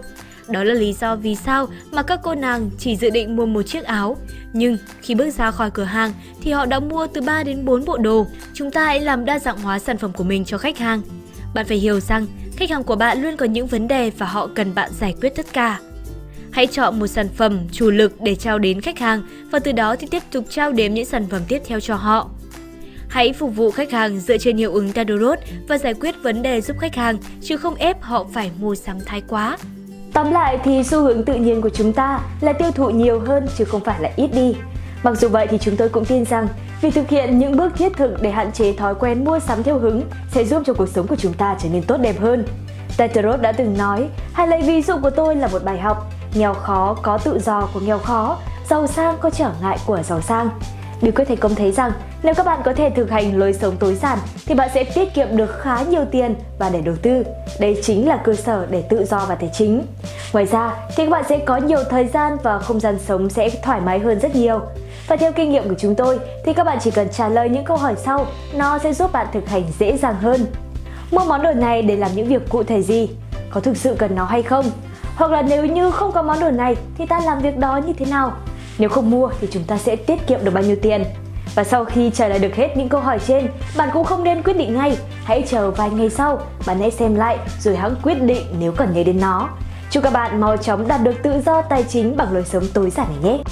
Đó 0.48 0.64
là 0.64 0.74
lý 0.74 0.94
do 0.94 1.16
vì 1.16 1.36
sao 1.36 1.68
mà 1.92 2.04
các 2.04 2.20
cô 2.24 2.36
nàng 2.36 2.70
chỉ 2.78 2.96
dự 2.96 3.10
định 3.10 3.36
mua 3.36 3.46
một 3.46 3.62
chiếc 3.62 3.84
áo, 3.84 4.18
nhưng 4.54 4.78
khi 5.02 5.16
bước 5.16 5.30
ra 5.30 5.52
khỏi 5.52 5.72
cửa 5.72 5.84
hàng 5.84 6.14
thì 6.42 6.52
họ 6.52 6.66
đã 6.66 6.80
mua 6.80 7.08
từ 7.08 7.22
3 7.22 7.44
đến 7.44 7.66
4 7.66 7.86
bộ 7.86 7.98
đồ. 7.98 8.28
Chúng 8.54 8.72
ta 8.72 8.86
hãy 8.86 9.00
làm 9.00 9.26
đa 9.26 9.40
dạng 9.40 9.62
hóa 9.62 9.80
sản 9.80 9.98
phẩm 9.98 10.12
của 10.14 10.24
mình 10.24 10.46
cho 10.46 10.58
khách 10.58 10.78
hàng. 10.78 11.02
Bạn 11.54 11.66
phải 11.66 11.78
hiểu 11.78 12.00
rằng 12.00 12.28
khách 12.56 12.70
hàng 12.70 12.84
của 12.84 12.96
bạn 12.96 13.22
luôn 13.22 13.38
có 13.38 13.46
những 13.46 13.68
vấn 13.68 13.88
đề 13.88 14.10
và 14.10 14.26
họ 14.26 14.50
cần 14.56 14.76
bạn 14.76 14.92
giải 15.00 15.16
quyết 15.22 15.30
tất 15.36 15.46
cả. 15.54 15.80
Hãy 16.52 16.68
chọn 16.68 17.00
một 17.00 17.08
sản 17.08 17.30
phẩm 17.38 17.60
chủ 17.72 17.92
lực 17.92 18.22
để 18.22 18.36
trao 18.36 18.60
đến 18.60 18.82
khách 18.82 19.00
hàng 19.00 19.24
và 19.52 19.60
từ 19.60 19.72
đó 19.72 19.96
thì 19.96 20.08
tiếp 20.12 20.24
tục 20.32 20.46
trao 20.50 20.72
đến 20.72 20.94
những 20.94 21.06
sản 21.06 21.28
phẩm 21.30 21.42
tiếp 21.48 21.62
theo 21.66 21.80
cho 21.80 21.96
họ. 21.96 22.30
Hãy 23.10 23.34
phục 23.34 23.56
vụ 23.56 23.72
khách 23.72 23.92
hàng 23.92 24.20
dựa 24.20 24.38
trên 24.38 24.58
hiệu 24.58 24.74
ứng 24.74 24.92
Tadorot 24.92 25.40
và 25.68 25.78
giải 25.78 25.94
quyết 25.94 26.16
vấn 26.24 26.42
đề 26.42 26.62
giúp 26.62 26.78
khách 26.80 26.96
hàng, 26.96 27.18
chứ 27.42 27.58
không 27.58 27.76
ép 27.76 28.02
họ 28.02 28.26
phải 28.34 28.52
mua 28.60 28.76
sắm 28.76 29.00
thái 29.06 29.22
quá. 29.28 29.58
Tóm 30.14 30.32
lại 30.32 30.58
thì 30.64 30.84
xu 30.84 31.02
hướng 31.02 31.24
tự 31.24 31.36
nhiên 31.36 31.62
của 31.62 31.70
chúng 31.70 31.94
ta 31.94 32.20
là 32.42 32.54
tiêu 32.54 32.72
thụ 32.72 32.90
nhiều 32.90 33.20
hơn 33.20 33.48
chứ 33.58 33.66
không 33.66 33.84
phải 33.84 34.02
là 34.02 34.12
ít 34.16 34.28
đi. 34.28 34.56
Mặc 35.04 35.18
dù 35.18 35.30
vậy 35.30 35.48
thì 35.50 35.58
chúng 35.58 35.76
tôi 35.76 35.90
cũng 35.90 36.06
tin 36.06 36.26
rằng 36.26 36.48
việc 36.82 36.94
thực 36.94 37.10
hiện 37.10 37.40
những 37.40 37.58
bước 37.58 37.74
thiết 37.78 37.92
thực 37.98 38.22
để 38.22 38.32
hạn 38.32 38.52
chế 38.52 38.74
thói 38.74 38.96
quen 38.96 39.26
mua 39.26 39.40
sắm 39.40 39.64
theo 39.64 39.80
hứng 39.80 40.04
sẽ 40.32 40.46
giúp 40.46 40.64
cho 40.66 40.74
cuộc 40.74 40.90
sống 40.90 41.08
của 41.08 41.16
chúng 41.16 41.34
ta 41.34 41.58
trở 41.64 41.70
nên 41.70 41.84
tốt 41.84 41.98
đẹp 41.98 42.20
hơn. 42.20 42.46
Tetros 42.98 43.42
đã 43.42 43.52
từng 43.52 43.78
nói, 43.78 44.08
hãy 44.34 44.48
lấy 44.48 44.62
ví 44.62 44.82
dụ 44.82 44.94
của 45.02 45.10
tôi 45.10 45.36
là 45.36 45.48
một 45.48 45.64
bài 45.64 45.80
học, 45.80 46.11
nghèo 46.34 46.54
khó 46.54 46.96
có 47.02 47.18
tự 47.18 47.40
do 47.40 47.70
của 47.74 47.80
nghèo 47.80 47.98
khó, 47.98 48.38
giàu 48.70 48.88
sang 48.88 49.18
có 49.22 49.30
trở 49.30 49.52
ngại 49.62 49.78
của 49.86 50.04
giàu 50.04 50.22
sang. 50.22 50.50
Bí 51.02 51.12
quyết 51.12 51.26
thành 51.28 51.38
công 51.38 51.56
thấy 51.56 51.72
rằng 51.72 51.92
nếu 52.24 52.34
các 52.34 52.46
bạn 52.46 52.60
có 52.66 52.74
thể 52.74 52.90
thực 52.90 53.10
hành 53.10 53.40
lối 53.40 53.54
sống 53.54 53.78
tối 53.78 53.96
giản 53.96 54.18
thì 54.46 54.56
bạn 54.56 54.70
sẽ 54.74 54.84
tiết 54.84 55.14
kiệm 55.14 55.38
được 55.38 55.60
khá 55.60 55.82
nhiều 55.82 56.06
tiền 56.12 56.36
và 56.60 56.70
để 56.70 56.82
đầu 56.82 56.96
tư. 57.02 57.24
Đây 57.60 57.82
chính 57.84 58.08
là 58.08 58.18
cơ 58.18 58.36
sở 58.36 58.66
để 58.70 58.82
tự 58.90 59.06
do 59.06 59.26
và 59.26 59.36
tài 59.36 59.50
chính. 59.54 59.86
Ngoài 60.34 60.46
ra 60.46 60.74
thì 60.96 61.06
các 61.06 61.10
bạn 61.10 61.24
sẽ 61.30 61.38
có 61.38 61.58
nhiều 61.58 61.80
thời 61.90 62.08
gian 62.08 62.38
và 62.44 62.60
không 62.60 62.80
gian 62.80 63.00
sống 63.08 63.30
sẽ 63.30 63.50
thoải 63.64 63.82
mái 63.82 64.00
hơn 64.00 64.20
rất 64.20 64.36
nhiều. 64.36 64.62
Và 65.08 65.16
theo 65.16 65.32
kinh 65.32 65.52
nghiệm 65.52 65.70
của 65.70 65.76
chúng 65.80 65.96
tôi 65.96 66.20
thì 66.46 66.54
các 66.54 66.64
bạn 66.64 66.78
chỉ 66.82 66.92
cần 66.92 67.10
trả 67.10 67.30
lời 67.30 67.50
những 67.50 67.66
câu 67.66 67.78
hỏi 67.78 67.96
sau, 68.06 68.26
nó 68.54 68.80
sẽ 68.80 68.94
giúp 68.94 69.12
bạn 69.12 69.28
thực 69.34 69.48
hành 69.48 69.64
dễ 69.80 69.98
dàng 69.98 70.16
hơn. 70.16 70.46
Mua 71.12 71.26
món 71.26 71.42
đồ 71.44 71.54
này 71.54 71.82
để 71.82 71.96
làm 71.96 72.12
những 72.16 72.28
việc 72.28 72.50
cụ 72.50 72.64
thể 72.64 72.82
gì? 72.82 73.10
Có 73.50 73.60
thực 73.60 73.78
sự 73.78 73.96
cần 73.98 74.16
nó 74.16 74.26
hay 74.26 74.44
không? 74.44 74.66
Hoặc 75.16 75.32
là 75.32 75.42
nếu 75.42 75.66
như 75.66 75.92
không 75.92 76.12
có 76.12 76.22
món 76.22 76.40
đồ 76.40 76.52
này 76.52 76.76
thì 76.98 77.06
ta 77.06 77.20
làm 77.20 77.40
việc 77.40 77.58
đó 77.58 77.78
như 77.78 77.94
thế 77.94 78.06
nào? 78.06 78.34
Nếu 78.78 78.90
không 78.90 79.12
mua 79.12 79.30
thì 79.42 79.48
chúng 79.52 79.64
ta 79.64 79.78
sẽ 79.78 79.96
tiết 79.96 80.28
kiệm 80.28 80.40
được 80.44 80.54
bao 80.54 80.64
nhiêu 80.64 80.76
tiền? 80.82 81.04
Và 81.56 81.64
sau 81.64 81.86
khi 81.86 82.10
trả 82.10 82.28
lời 82.28 82.40
được 82.40 82.56
hết 82.56 82.78
những 82.78 82.90
câu 82.90 83.02
hỏi 83.02 83.20
trên, 83.28 83.48
bạn 83.78 83.90
cũng 83.94 84.04
không 84.04 84.24
nên 84.24 84.44
quyết 84.44 84.58
định 84.58 84.78
ngay. 84.78 84.98
Hãy 85.24 85.44
chờ 85.48 85.72
vài 85.72 85.90
ngày 85.90 86.10
sau, 86.10 86.40
bạn 86.66 86.80
hãy 86.80 86.92
xem 86.92 87.16
lại 87.16 87.38
rồi 87.60 87.76
hãng 87.76 87.96
quyết 88.04 88.22
định 88.22 88.46
nếu 88.60 88.72
cần 88.72 88.94
nhớ 88.94 89.04
đến 89.04 89.20
nó. 89.22 89.50
Chúc 89.90 90.04
các 90.04 90.14
bạn 90.14 90.42
mau 90.42 90.58
chóng 90.58 90.88
đạt 90.88 91.04
được 91.04 91.16
tự 91.24 91.42
do 91.46 91.62
tài 91.62 91.84
chính 91.84 92.18
bằng 92.18 92.34
lối 92.34 92.44
sống 92.44 92.64
tối 92.74 92.90
giản 92.90 93.08
này 93.08 93.32
nhé! 93.32 93.44